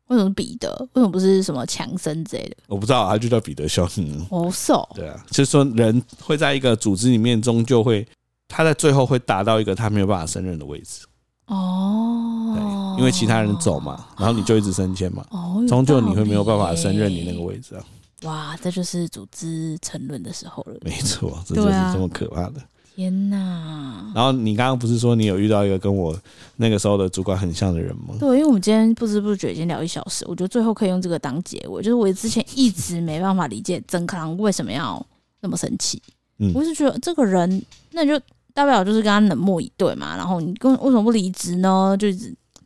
[0.09, 0.69] 为什么彼得？
[0.93, 2.57] 为什么不是什么强森之类的？
[2.67, 4.27] 我不知道，他就叫彼得肖恩。
[4.29, 4.87] 哦，是哦。
[4.93, 8.07] 对啊，就是说人会在一个组织里面，终究会
[8.47, 11.05] 他在最后会达到一个他没有办法胜任的位置。
[11.45, 15.25] 哦，对，因为其他人走嘛，然后你就一直升迁嘛。
[15.29, 17.83] 哦，终究你会没有办法胜任你那个位置啊。
[18.23, 20.77] 哇，这就是组织沉沦的时候了。
[20.81, 22.55] 没错，这就是这么可怕的。
[22.99, 24.11] 天呐！
[24.13, 26.13] 然后你刚刚不是说你有遇到一个跟我
[26.57, 28.13] 那个时候的主管很像的人吗？
[28.19, 31.81] 对，因为我们今天不知不觉已经聊一小时，我觉得最后可以用这个当结尾。
[31.81, 35.01] 就是我之前一直没办法理解曾康为什么要
[35.39, 36.01] 那么生气。
[36.39, 38.19] 嗯，我是觉得这个人，那就
[38.53, 40.17] 大不了就是跟他冷漠以对嘛。
[40.17, 41.95] 然后你跟为什么不离职呢？
[41.97, 42.11] 就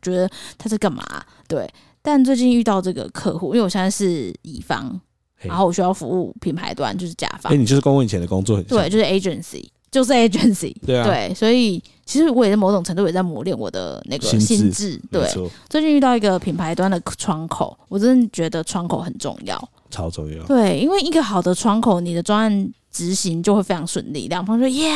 [0.02, 0.28] 觉得
[0.58, 1.04] 他在干嘛？
[1.46, 1.72] 对。
[2.02, 5.00] 但最近遇到这个客户，因为我现在是乙方，
[5.38, 7.52] 然后我需要服务品牌端，就是甲方。
[7.52, 8.76] 哎，你就是跟我以前的工作很像。
[8.76, 9.64] 对，就是 agency。
[9.94, 15.00] 就是 agency，对啊，对，所以其实我也在某种程度也在磨练我的那个心智。
[15.08, 15.24] 对，
[15.70, 20.42] 最近遇到一个品牌端的窗口，我真的觉得窗口很重要，超重要。
[20.46, 24.90] 对，因为一个好的窗口，你的专案执行就会非常顺利，两方说耶，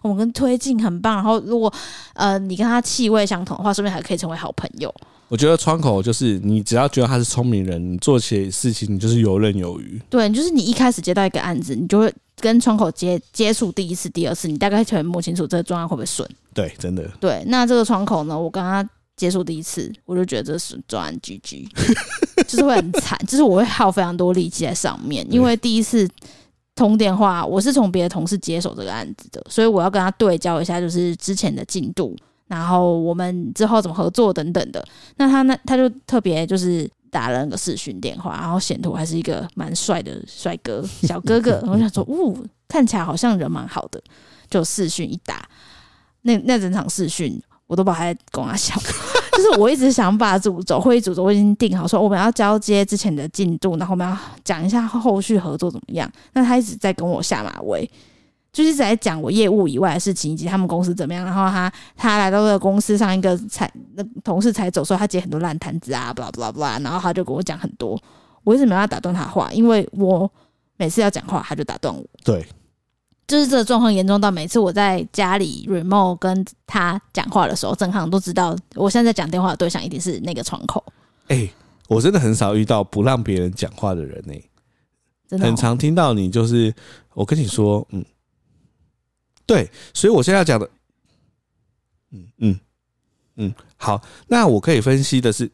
[0.00, 1.16] 我们跟推进很棒。
[1.16, 1.72] 然后如果
[2.14, 4.94] 呃你跟他气味相同的话，说不定还可以成为好朋友。
[5.28, 10.00] 我觉得窗口就是你只要觉得他是聪明人，你做起事情你就是游刃有余。
[10.08, 12.12] 对，就是你一开始接到一个案子，你就会。
[12.38, 16.28] 跟窗口接接触第一次、第二次，你大概就会摸清楚这个专案会不会顺。
[16.52, 17.10] 对，真的。
[17.18, 21.66] 对，那这个窗口呢，我跟他接触第一次，我就觉得这是专案 GG，
[22.46, 26.06] 就是会很惨，就是我会耗非常多力气在上面，因为第一次
[26.74, 32.14] 通电话，我是从别的同事接手这个案子的，所以我要跟他对焦一下，就是之前的进度，
[32.48, 34.84] 然后我们之后怎么合作等等的。
[35.16, 36.90] 那他那他就特别就是。
[37.08, 44.02] 打了那个视讯电话，然后显图还是一个蛮帅的帅哥 小哥哥，我想说，呜，看起来好像人蛮好的。
[44.50, 45.48] 就视讯一打，
[46.22, 48.74] 那那整场视讯我都把他在跟他笑，
[49.32, 56.10] 就是我一直想把主轴会议主轴我已经定好，说我们要交接之前的进度，然后我们要讲一下后续合作怎么样。
[56.34, 57.88] 那他一直在跟我下马威。
[58.56, 61.22] 就是在讲我业务以外的事情，以及他们公司怎么样。
[61.22, 66.82] 然后他他来到这个公司上一个才那同事才走，所以他接很多烂摊子啊，blah blah blah。
[66.82, 68.00] 然后他就跟我讲很多，
[68.44, 70.30] 我一直没办法打断他话，因为我
[70.78, 72.02] 每次要讲话他就打断我。
[72.24, 72.46] 对，
[73.28, 80.82] 就是这个状况严重到每次我在家里 remote 跟他讲话的时候，正康都知道我现在在讲电话的对象一定是那个窗口。
[81.28, 81.52] 哎、欸，
[81.88, 84.50] 我真的很少遇到不让别人讲话的人呢、欸。
[85.28, 86.72] 真的哦、很常听到你就是，
[87.12, 88.02] 我跟你说，嗯，
[89.46, 90.68] 对，所以我现在要讲的，
[92.10, 92.60] 嗯嗯
[93.36, 95.50] 嗯，好，那我可以分析的是，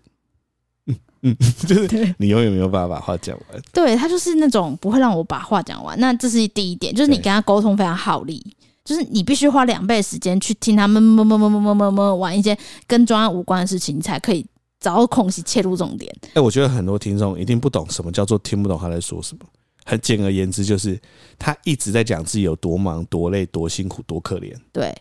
[0.86, 1.36] 嗯嗯，
[1.66, 3.62] 就是你永远没有办法把话讲完。
[3.72, 5.98] 对，他就是那种不会让我把话讲完。
[6.00, 8.42] 那这是第一点，就是你跟他沟通非常耗力，
[8.84, 14.46] 就是你必须花两倍时间去听他们么么么么么么么玩一些跟专案无关的事情，你才可以
[14.80, 16.12] 找到空隙切入重点。
[16.34, 19.46] 哎，我觉得很多听众一定不懂什么叫做听不懂他在说什么。
[19.84, 21.00] 很简而言之，就是
[21.38, 24.54] 他一直在讲自己有多忙、多累、多辛苦、多可怜。
[24.72, 24.94] 对，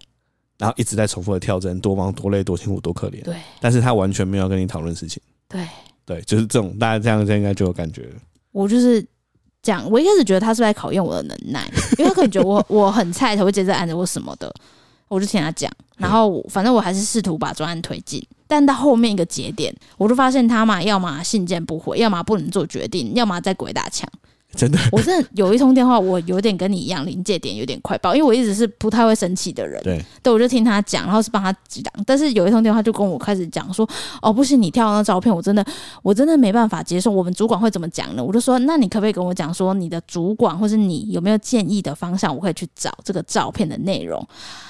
[0.58, 3.24] 然后一直在重复的跳针，多忙、多累、多辛苦、多可怜。
[3.24, 5.22] 对，但是他完全没有跟你讨论事情。
[5.48, 5.68] 对，
[6.06, 8.16] 对，就是这种，大家这样这样应该就有感觉了。
[8.52, 9.06] 我就是
[9.62, 14.54] 讲，我一开始觉得他是在考验我的能耐，因为他可能觉得我 我很菜才会接着按着我什么的，
[15.08, 18.22] 我就听他讲，然后反正我还是试图把专案推进。
[18.48, 24.10] 但到后面一个节点，我就发现他嘛，要么信件不回，要么不能做决定，要么在鬼打墙。
[24.56, 29.82] 真的， 我真的有一通电话，我有点跟你一样，临界点有点快爆，因为我一直是不太会生气的人。
[29.84, 31.92] 对，对，我就听他讲，然后是帮他讲。
[32.06, 33.88] 但是有一通电话就跟我开始讲说
[34.22, 35.66] ：“哦，不行，你跳那照片，我真的，
[36.04, 37.10] 我真的没办法接受。
[37.10, 44.26] 我们主管会怎么讲呢？”我就说：“那你可不可以跟我讲说，你的主管或是你有没有建议的方向，我可以去找这个照片的内容？”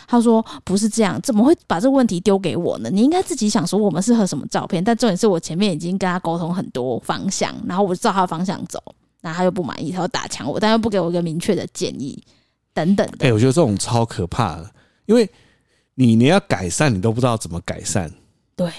[0.07, 2.89] 他说：“不是这样，怎么会把这个问题丢给我呢？
[2.91, 4.83] 你应该自己想说我们适合什么照片。
[4.83, 8.79] 但重点是我前面已经跟他沟通很多方向，然后我就照他的方向走。”
[9.21, 12.21] 那他又不满意，他又打枪我，但又不给我一个明确的建议，
[12.73, 13.07] 等等。
[13.19, 14.71] 哎、欸，我觉得这种超可怕的，
[15.05, 15.29] 因为
[15.95, 18.11] 你你要改善，你都不知道怎么改善。
[18.55, 18.71] 对。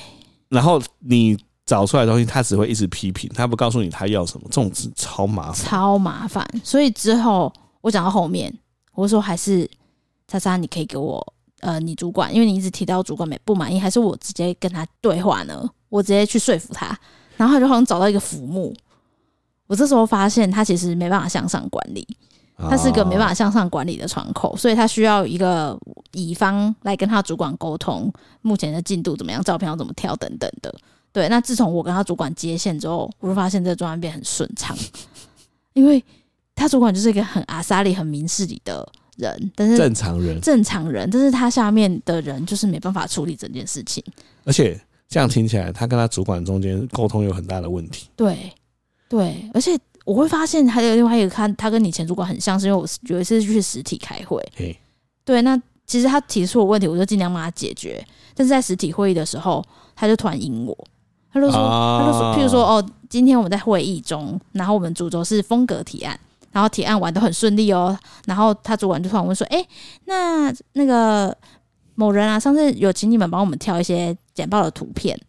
[0.49, 6.47] 然后你找出来的东西，他只会一直批评，他不告诉你他要什么，这种是超麻烦，超麻烦。
[6.63, 8.53] 所以之后我讲到后面，
[8.95, 9.69] 我说还是
[10.29, 11.25] 叉叉，你可以给我
[11.61, 15.67] 呃，你主管，因为你一直提到主管没不满意，还是我直接跟他对话呢？
[15.89, 16.99] 我直接去说服他，
[17.37, 18.75] 然后他就好像找到一个浮木。
[19.73, 22.07] 我这时候发现他其实没办法向上管理，
[22.59, 25.75] 他是个没办法向上管理的窗口，所以他需要一个
[26.13, 28.13] 乙方来跟他主管沟通
[28.43, 30.71] 目前的进度怎么样，照片要怎么挑等等的。
[31.11, 34.77] 对，那自从我跟他主管接线之后，我就发现这个专案变很顺畅，
[35.73, 36.05] 因为
[36.55, 44.05] 他主管就是一个很阿莎里、很明事理的人，但是正常人，正常人，但是他下面的人就是没办法处理整件事情，
[44.45, 48.09] 而且这样听起来，他跟他主管中间沟通有很大的问题。
[48.15, 48.53] 对。
[49.13, 54.43] 对，而且我会发现还有另外一个，看他跟你前主管很像，是因为我有一次去实体开会。
[55.23, 55.55] 对，那
[55.85, 58.03] 其实他提出的问题，我就尽量帮他解决。
[58.35, 59.63] 但是在实体会议的时候，
[59.95, 60.75] 他就突然阴我，
[61.31, 66.19] 他就说，啊、他就说，譬如说，哦，今天我们在会议中，然后我们主轴是风格提案，
[66.51, 67.95] 然后提案完都很顺利哦。
[68.25, 69.63] 然后他主管就突然问说，哎，
[70.07, 71.37] 那那个
[71.97, 75.21] 某人啊，上次有请你们帮我们挑一些简报的图片。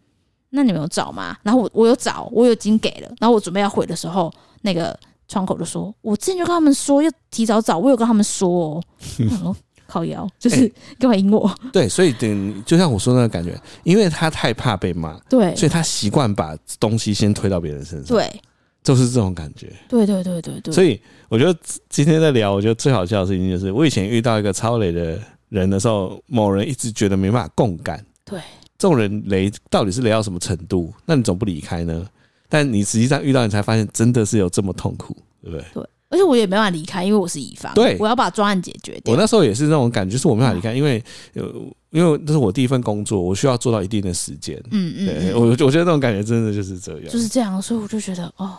[0.56, 1.36] 那你们有找吗？
[1.42, 3.08] 然后我我有找，我已经给了。
[3.20, 4.32] 然后我准备要回的时候，
[4.62, 4.98] 那个
[5.28, 9.56] 窗口就说：“我之前就跟他们说要提早找，我有跟他们说哦。
[9.86, 11.54] ”靠腰就是干嘛赢我？
[11.72, 18.42] 对，所以等就像我说那个感觉，因为他太怕被骂，对，所以他习惯把东西先推到别人身上，对，
[18.82, 19.72] 就是这种感觉。
[19.88, 20.74] 对对对对对。
[20.74, 21.00] 所以
[21.30, 21.56] 我觉得
[21.90, 28.40] 今天在聊，我觉得最好笑的事情就是，我以前遇到一个超累的人的时候，某人一直觉得没办法共感，对。
[28.78, 30.94] 这种人雷到底是雷到什么程度？
[31.06, 32.06] 那你总不离开呢？
[32.50, 35.66] 但你实际上遇到，你才发现真的是有这么痛苦，对不对？
[35.74, 39.14] 对，而且我也没办法离开，因为我是乙方，对，我要把专案解决掉。
[39.14, 41.04] 我那时候也是那种感觉，就是我没办法离开，因为
[41.34, 41.44] 呃，
[41.90, 44.62] 因为这是我第一份工作，我需要做到一定的时间。
[44.70, 48.58] 嗯嗯，对，我我觉得那种感觉真的就是这样，就是这样，所以我就觉得哦，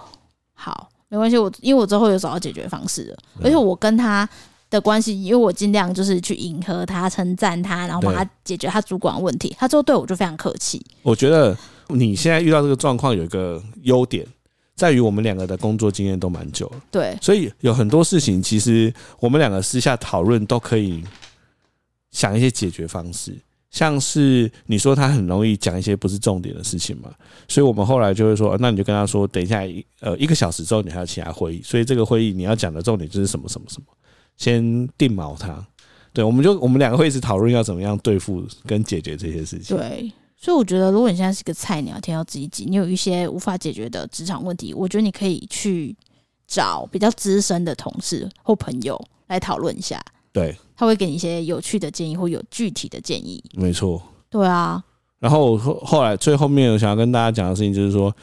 [0.54, 4.28] 好，没关系，我因为我之后有找到解决方式了，而且我跟他。
[4.74, 9.54] 的关系，因为我尽量就是去迎合他、称赞他，然后帮他解决他主管问题。
[9.56, 10.84] 他之后对我就非常客气。
[11.02, 11.56] 我觉得
[11.88, 14.26] 你现在遇到这个状况有一个优点，
[14.74, 16.82] 在于我们两个的工作经验都蛮久了。
[16.90, 21.04] 对，所以有很多事情其实我们两个私下讨论都可以
[22.10, 23.32] 想一些解决方式。
[23.70, 27.10] 像是你说他很容易讲一些不是重点的事情嘛，
[27.48, 33.86] 所以我们后来就会说，那你就跟他说，等一下一呃一个小时之后你还有其他会议，所以这个会议你要讲的重点就是什么什么什么。
[34.36, 35.64] 先定锚他，
[36.12, 39.76] 对，我们就我们两个会一直讨论要怎么样对付跟解决这些事情。
[39.76, 45.96] 对，所以我觉得，如果你现在是个菜鸟，听到这一集，你有一些无法解决的职场问题，我觉得你可以去
[46.46, 50.00] 找比较资深的同事或朋友来讨论一下。
[50.32, 53.42] 对，他会给你一些有趣的建议或有具体的建议。
[53.54, 54.02] 没错。
[54.28, 54.82] 对啊。
[55.20, 58.14] 然后后后来最后面我想要跟大家讲的事情就是说，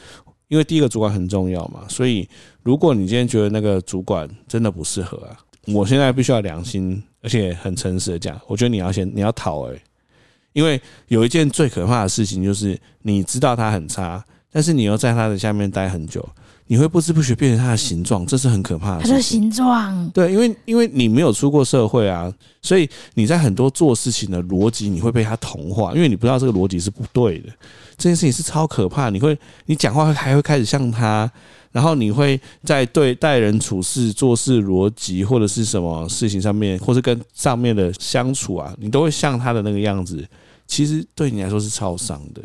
[0.48, 2.28] 因为第一个主管很重要嘛，所以
[2.62, 5.36] 如果你今天觉得那个主管真的不适合啊。
[5.68, 9.80] 我现在必须要良心，而且很诚实的讲，我觉得你要先你要讨诶，
[10.52, 16.28] 因为有一件最可怕的事情就是你知道他很差，但是你又在他的下面待很久，
[16.66, 19.02] 你会不知不觉变成他的形状，这是很可怕的。
[19.04, 27.48] 他的形状，对，因为因为你没有出过社会啊，所以你在很多做事情的逻辑，你会被他同化，因为你不知道这个逻辑是不对的。
[27.96, 31.30] 这件事情是超可怕，你会你讲话还会开始像他。
[31.72, 40.22] 然后你会在对待人处事、做事逻辑或者是什么事情上面，或是跟上面的相处啊，你都会像他的那个样子。
[40.66, 42.42] 其实对你来说是超伤的。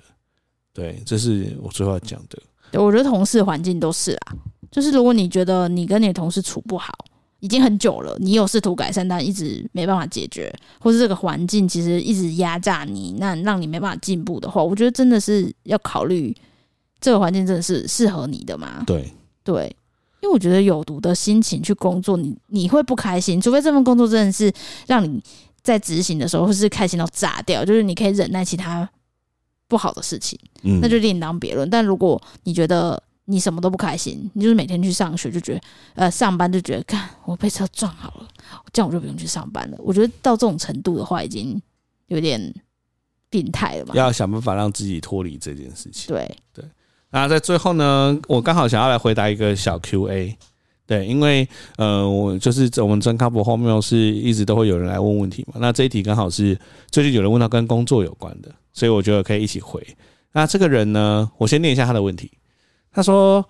[0.74, 2.82] 对，这是我最后要讲的。
[2.82, 4.36] 我觉得同事环境都是啊，
[4.72, 6.94] 就是如果你觉得你跟你的同事处不好，
[7.40, 16.36] 已经很久了，你有试图改善，但一直没办法解决，或是这个环境其实一直压榨你，那让你没办法进步的话，我觉得真的是要考虑。
[17.00, 18.84] 这个环境真的是适合你的吗？
[18.88, 19.12] 对
[19.43, 19.76] 对，
[20.22, 23.39] 因为我觉得有毒的心情去工作，你你会不开心。
[23.39, 24.52] 除非这份工作真的是
[24.88, 25.22] 让你
[25.62, 28.89] 在执行的时候或是开心到炸掉，就是你可以忍耐其他
[29.68, 31.70] 不好的事情，嗯，那就另当别论。
[31.70, 35.62] 但如果你觉得你什么都不开心，你就是每天去上学就觉得
[35.95, 38.28] 呃上班就觉得，看我被车撞好了，
[38.74, 39.78] 这样我就不用去上班了。
[39.80, 41.62] 我觉得到这种程度的话，已经
[42.08, 42.54] 有点
[43.30, 43.93] 病态了嘛。
[43.95, 46.08] 要想办法让自己脱离这件事情。
[46.08, 46.66] 对对。
[47.12, 50.38] 那在最后呢，我刚好想要来回答一个小 Q&A，
[50.86, 51.47] 对，因为
[51.78, 55.55] 呃，我就是我们真咖博后面是一直都会有人来问问题嘛。
[55.60, 56.58] 那这一题刚好是
[56.91, 59.82] 最近有人问到跟工作有关的，所以我觉得可以一起回。
[60.32, 62.32] 那这个人呢，我先念一下他的问题。
[62.91, 63.43] 他说。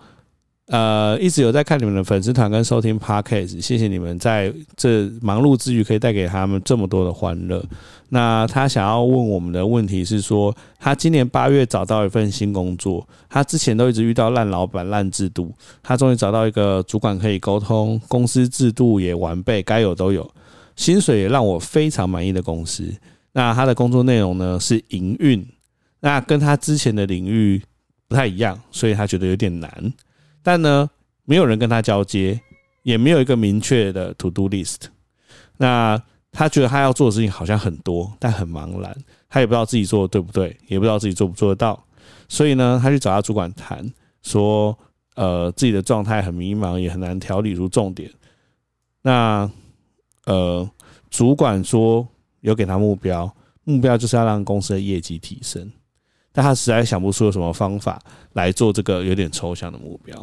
[0.67, 7.63] 呃，一直有在看你们的粉丝团跟收听 Podcast，谢谢你们在这忙碌之余可以带给他们这么多的欢乐。
[8.09, 20.29] 那他想要问我们的问题是说，他今年八月找到一份新工作，他之前都一直遇到烂老板、烂制度，他终于找到一个主管可以沟通，公司制度也完备，该有都有，
[20.75, 22.93] 薪水也让我非常满意的公司。
[23.31, 25.47] 那他的工作内容呢是营运，
[26.01, 27.61] 那跟他之前的领域
[28.09, 29.93] 不太一样，所以他觉得有点难。
[30.47, 30.89] 但呢，
[31.25, 32.39] 没有人跟他交接，
[32.83, 34.83] 也没有一个明确的 to do list。
[35.57, 38.95] 那他觉得他要做的事情好像很多，但很茫然，
[39.27, 41.85] 他也不知道自己做的对不对，也不知道自己做不做得到。
[42.29, 43.85] 所以呢，他去找他主管谈，
[44.23, 44.73] 说，
[45.15, 48.09] 呃，自己的状态很迷茫，也很难调理出重点。
[49.01, 49.51] 那，
[50.27, 50.65] 呃，
[51.09, 52.07] 主管说
[52.39, 53.29] 有给他目标，
[53.65, 55.69] 目标就是要让公司的业绩提升。
[56.37, 57.99] 但他实在想不出有什么方法
[58.33, 60.15] 来做这个有点抽象的目标。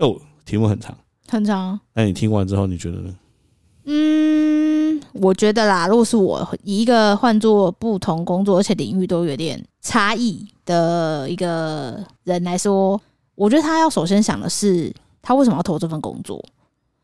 [0.00, 0.94] 哦，题目很长，
[1.26, 1.80] 很长。
[1.94, 3.16] 那你听完之后，你觉得呢？
[3.86, 13.00] 嗯，我觉得啦，如果是我以一个换做不同工作，而且领域都有点差异的一个人来说，
[13.34, 16.44] 我觉得他要首先想的是，他为什么要投这份工作？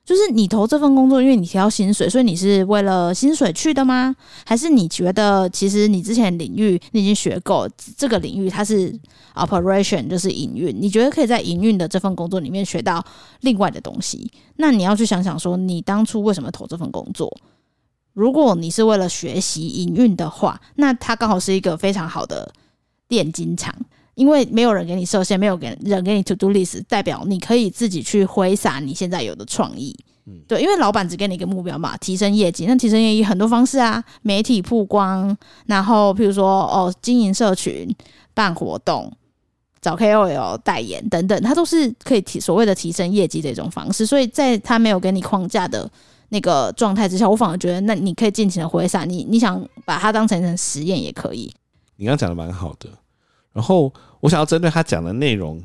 [0.05, 4.15] 就是你投这份工作，因为你提到薪水，所以你是为了薪水去的吗？
[4.45, 8.95] 还是你觉得其实你之前领域你已经学够，这个领域它是
[9.35, 13.03] operation 就是营运，你觉得可以在营运的这份工作里面学到
[13.41, 14.31] 另外的东西？
[14.57, 17.35] 那你要去想想说，你当初为什么投这份工作？
[18.13, 22.53] 如果你是为了学习营运的话，那它刚好是一个非常好的
[23.09, 23.75] 炼金场。
[24.15, 29.97] 因为没有人给你设限，没有给人给你 to do list，代表你可以自己去挥洒你现在有的创意。
[30.27, 32.65] 嗯，对，因为老板只给你一个目标嘛，提升业绩。
[32.67, 35.37] 那提升业绩很多方式啊，媒体曝光，
[35.67, 37.95] 然后譬如说哦，经营社群、
[38.33, 39.12] 办活动、
[39.83, 44.07] 找 KOL 代言等等，它都是可以提所谓的提升业绩的一种方式。
[44.07, 45.91] 所以在他没有给你框架的
[46.31, 49.05] 那个状态之下，我反而觉得那你可以尽情的挥洒。
[49.05, 51.53] 你你想把它当成成实验也可以。
[51.97, 52.89] 你刚刚讲的蛮好的。
[53.55, 53.91] 然后
[54.21, 55.65] 我想要针对他讲的内容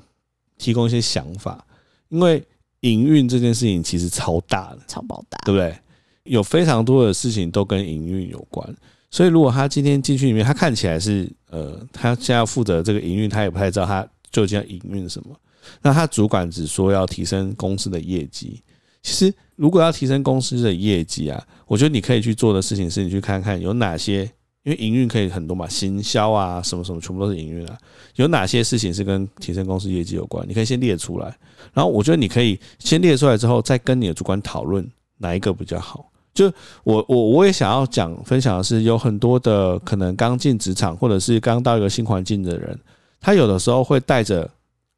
[0.58, 1.66] 提供一些想法，
[2.10, 2.42] 因为
[2.82, 5.76] 营运这件事情其实超大的，超爆大，对不对？
[6.24, 8.76] 有非常多的事情都跟营运有关，
[9.10, 15.36] 所以如果他今天进去里面，他看起来是呃，他现在要负责这个营运，他也不太知道他究竟要营运什么。
[15.82, 18.62] 那他主管只说要提升公司的业绩，
[19.02, 24.32] 其实如果要提升公司的业绩啊，我觉得你可以去做的事情是你去看看有哪些。
[24.64, 27.78] 因为营运可以很多嘛，行销啊，什么什么，全部都是营运啊。
[28.16, 30.45] 有哪些事情是跟提升公司业绩有关？
[30.47, 31.28] 你可以先列出来。
[31.74, 34.86] 然后我觉得你可以先列出来之后，再跟你的主管讨论
[35.18, 36.12] 哪一个比较好。
[36.34, 36.51] 就
[36.84, 42.78] 我我我也想要讲分享的是，有很多的可能刚进职场或者是刚到一个新环境的人，
[43.22, 44.49] 他有的时候会带着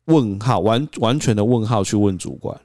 [0.06, 2.60] 问号，完完全的问号去问主管，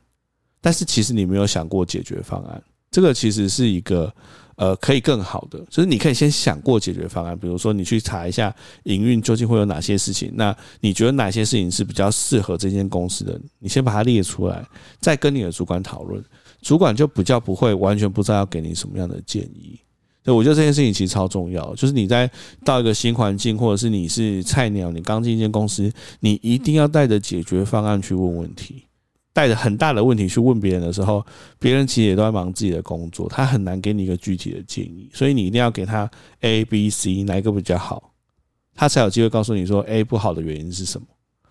[0.63, 2.63] 但是其实你没有想过解决方案。
[2.91, 4.11] 这个其实是一个。
[4.57, 8.55] 呃，可以更好的，就是你可以先想过解决方案，比如说你去查一下
[8.85, 13.39] 营运究竟会有哪些事情，那你觉得哪些事情是比较适合这间公司的？
[13.59, 14.67] 你先把它列出来，
[14.99, 16.25] 再跟你的主管讨论，
[16.63, 19.79] 主管就比较不会完全不知道要给你什么样的建议。
[20.25, 22.29] 对，我觉得这件事情其实超重要，就是你在
[22.65, 28.86] 到一个新环境，或者是你是菜鸟，你刚进一间公司，你一定要带着解决方案去问问题，
[29.37, 31.23] 带着很大的问题去问别人的时候，
[31.59, 36.11] 别人其实也都在忙自己的工作，他很难给你一个具体的建议，所以你一定要给他
[36.41, 38.15] A、B、C 哪一个比较好，
[38.75, 41.07] 他才有机会告诉你说 A 不好的原因是什么。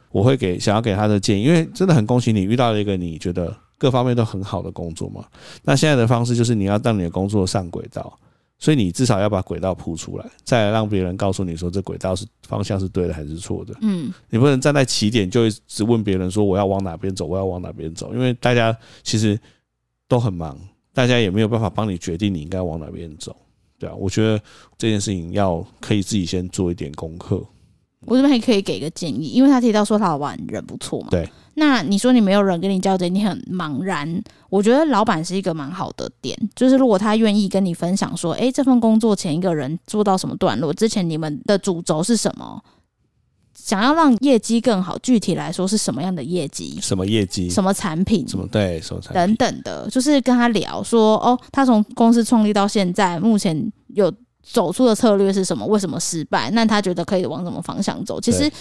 [0.10, 5.24] 我会给想要给他的建议，因为真的很恭喜你遇到了一个你觉得各方面都很好的工作嘛。
[5.62, 8.18] 那现在的方式就是你要让你的工作上轨道。
[8.58, 13.76] 所以你至少要把轨道铺出来，再来让别人告诉你说这轨道是方向是对的还是错的。
[13.82, 19.38] 嗯，你不能站在起点就一直问别人说我要往哪边走，我要往哪边走，因为大家其实
[20.08, 20.58] 都很忙，
[20.94, 23.36] 大家也没有办法帮你决定你应该往哪边走。
[23.78, 24.42] 对啊，我觉得
[24.78, 27.46] 这件事情要可以自己先做一点功课。
[28.02, 31.08] 我这边还可以给个建议，因为他提到说他老板人不错嘛。
[31.12, 31.28] 对。
[31.56, 34.22] 那你说你没有人跟你交接，你很茫然。
[34.50, 42.62] 我觉得老板是一个蛮好的点，就是如果他愿意跟你分享说，诶，这份工作前一个人做到什么段落，之前你们的主轴是什么，
[43.54, 46.78] 想要让业绩更好，具体来说是什么样的业绩？
[46.82, 47.50] 什么业绩？
[47.50, 48.28] 什么产品？
[48.28, 48.80] 什么对？
[48.82, 49.36] 什么产品？
[49.36, 55.66] 等等的，就是跟他聊说，哦，他从公司创立到现在，目前有走出的策略是什么？
[55.66, 56.52] 为什么失败？
[56.52, 58.22] 那他觉得可以往什么方向走？
[58.22, 58.52] 其实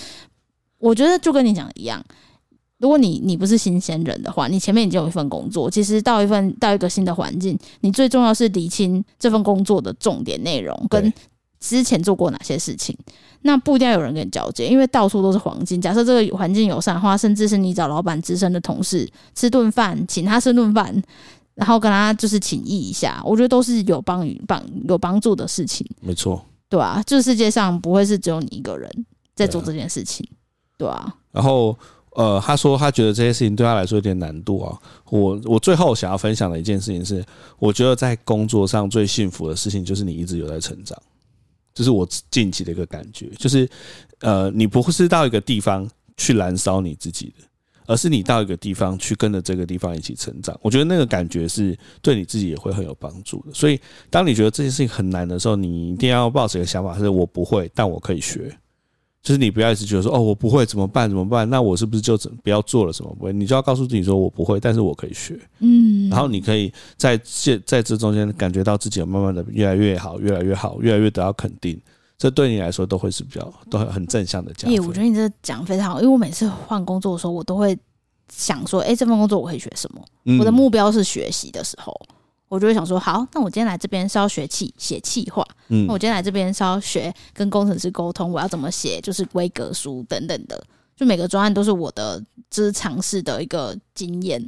[0.78, 2.02] 我觉得就跟你讲一样。
[2.84, 11.10] 如果你你不是新鲜人的话，你前面已经有一份工作，其实到一份到一个新的环境，你最重要是理清这份工作的重点内容跟
[11.58, 12.94] 之前做过哪些事情。
[13.40, 15.80] 那不一定要有人跟你交接，因为到处都是黄金。
[15.80, 20.94] 假设这个环境友善的话，甚至是你找老板资深的同事吃顿饭，请他吃顿饭，
[21.54, 25.86] 然后跟他就是请益一下，我觉得都是有帮与帮有帮助的事情。
[26.02, 30.28] 没错，对啊，这世界上不会是只有你一个人在做这件事情，
[30.76, 31.14] 对啊。
[31.32, 31.74] 然后。
[32.14, 34.78] 呃，他说他觉得这些事情对他来说有点难度啊。
[35.10, 37.24] 我我最后想要分享的一件事情是，
[37.58, 40.96] 我觉得在工作上最幸福的事情就是你一直有在成长，
[41.74, 43.28] 这是我近期的一个感觉。
[43.38, 43.68] 就是
[44.20, 47.44] 呃，你不是到一个地方去燃烧你自己的，
[47.86, 50.56] 而是你到一个地方去跟着这个地方一起成长。
[50.62, 53.52] 我觉得那个感觉是对你自己也会很有帮助的。
[53.52, 58.56] 所以，当你觉得这件事情很难的时候，你一定要抱着一个想法，是我不会，但我可以学。
[59.24, 61.48] 就是你不要一直觉得说哦，我不会怎么办怎么办？
[61.48, 63.32] 那我是不是就不要做了什么不会？
[63.32, 65.34] 你就要告诉自己说我不会，但是我可以学。
[65.60, 71.80] 嗯，然后你可以在这在这中间感觉到自己慢慢的越来越好，越来越好，越来越得到肯定。
[72.18, 74.70] 这对你来说都会是比较都很很正向的讲。
[74.86, 77.74] 我觉得你这讲非常好，因为我每次换工作的时候，我都会
[78.30, 80.38] 想说，哎，这份工作我可以学什么？
[80.38, 81.98] 我的目标是学习的时候。
[82.48, 90.62] 我就会想说，好，那我今天来这边是要学气写气话，嗯，那我今天来这边是要学跟工程师沟通，我要怎么写，就是规格书等等的，
[90.96, 94.38] 就每个专案都是我的只是尝试的一个经验，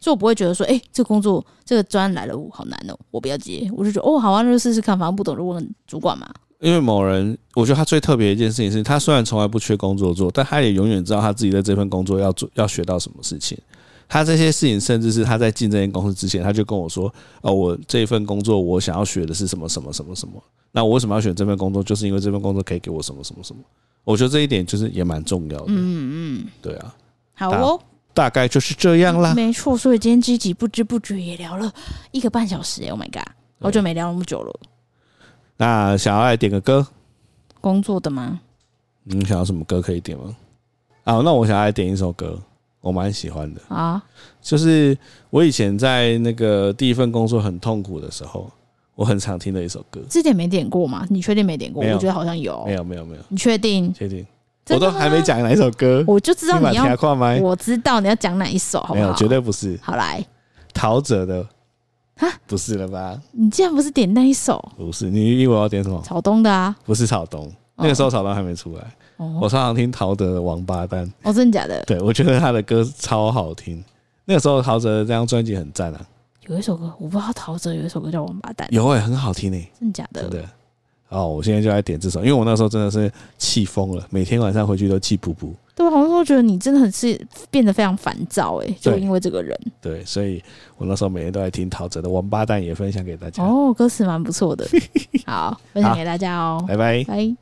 [0.00, 6.28] 所以我不会觉得说，哎，这个工作这个专案来了，我好难哦，我不要接，我就觉得哦，好啊，那就试试看，反正不懂就问主管嘛。
[6.60, 13.58] 因为某人，我觉得他最特别一件事情是，他虽然从来不缺工作做，但他也永远知道他自己在这份工作要做要学到什么事情。
[14.08, 20.42] 他这些事情，甚至是他在进这间公司之前，他就跟我说：“哦，我这一份工作，我想要学的是什么什么什么什么。
[20.72, 21.82] 那我为什么要选这份工作？
[21.82, 23.62] 就是因为这份工作可以给我什么什么什么。
[24.04, 25.64] 我觉得这一点就是也蛮重要的。
[25.68, 26.94] 嗯嗯，对啊。
[27.34, 27.80] 好哦，
[28.12, 29.34] 大概就是这样啦。
[29.34, 31.72] 没错，所以今天这集不知不觉也聊了
[32.10, 32.82] 一个半小时。
[32.88, 33.28] Oh my god，
[33.60, 34.60] 好久没聊那么久了。
[35.56, 36.86] 那想要来点个歌，
[37.60, 38.40] 工作的吗？
[39.04, 40.36] 你想要什么歌可以点吗？
[41.04, 42.38] 啊，那我想要来点一首歌。
[42.84, 44.00] 我蛮喜欢的啊，
[44.42, 44.96] 就是
[45.30, 48.50] 我以前在那个第一份工作很痛苦的时候，
[48.94, 50.02] 我很常听的一首歌。
[50.10, 51.06] 之前没点过吗？
[51.08, 51.82] 你确定没点过？
[51.82, 52.62] 我觉得好像有。
[52.66, 53.22] 没有没有没有。
[53.30, 53.90] 你确定？
[53.94, 54.24] 确定。
[54.68, 56.84] 我都还没讲哪一首歌，我就知道你要。
[57.42, 58.96] 我知道你要讲哪一首，好不好？
[58.96, 59.78] 没有，绝对不是。
[59.82, 60.22] 好来，
[60.74, 61.46] 陶喆的
[62.18, 63.18] 啊，不是了吧？
[63.32, 64.62] 你竟然不是点那一首？
[64.76, 66.00] 不是，你以为我要点什么？
[66.02, 66.76] 草东的啊？
[66.84, 68.94] 不是草东，那个时候草东还没出来。
[69.16, 71.82] 我常常听陶喆的《王八蛋》哦，真的假的？
[71.84, 73.82] 对，我觉得他的歌超好听。
[74.24, 76.06] 那个时候陶喆的这张专辑很赞啊。
[76.46, 80.22] 有一首歌我不知道，陶喆有一首歌叫《王八蛋》，有哎、欸，很好听诶、欸，真的假的？
[80.22, 80.48] 真的。
[81.10, 85.52] 哦，我现在就来点这首，因为我那时候真的是气疯了，每天晚上回去都气噗噗。
[85.76, 89.58] 对，好像说觉得你真的很是变得非常烦躁诶，就因为这个人。
[89.80, 90.42] 对，对，所以
[90.76, 93.44] 我那时候每天都在听陶喆的《王八蛋》，也分享给大家。
[93.44, 94.66] 哦，歌词蛮不错的，
[95.26, 97.36] 好，分享给大家哦，拜拜，拜。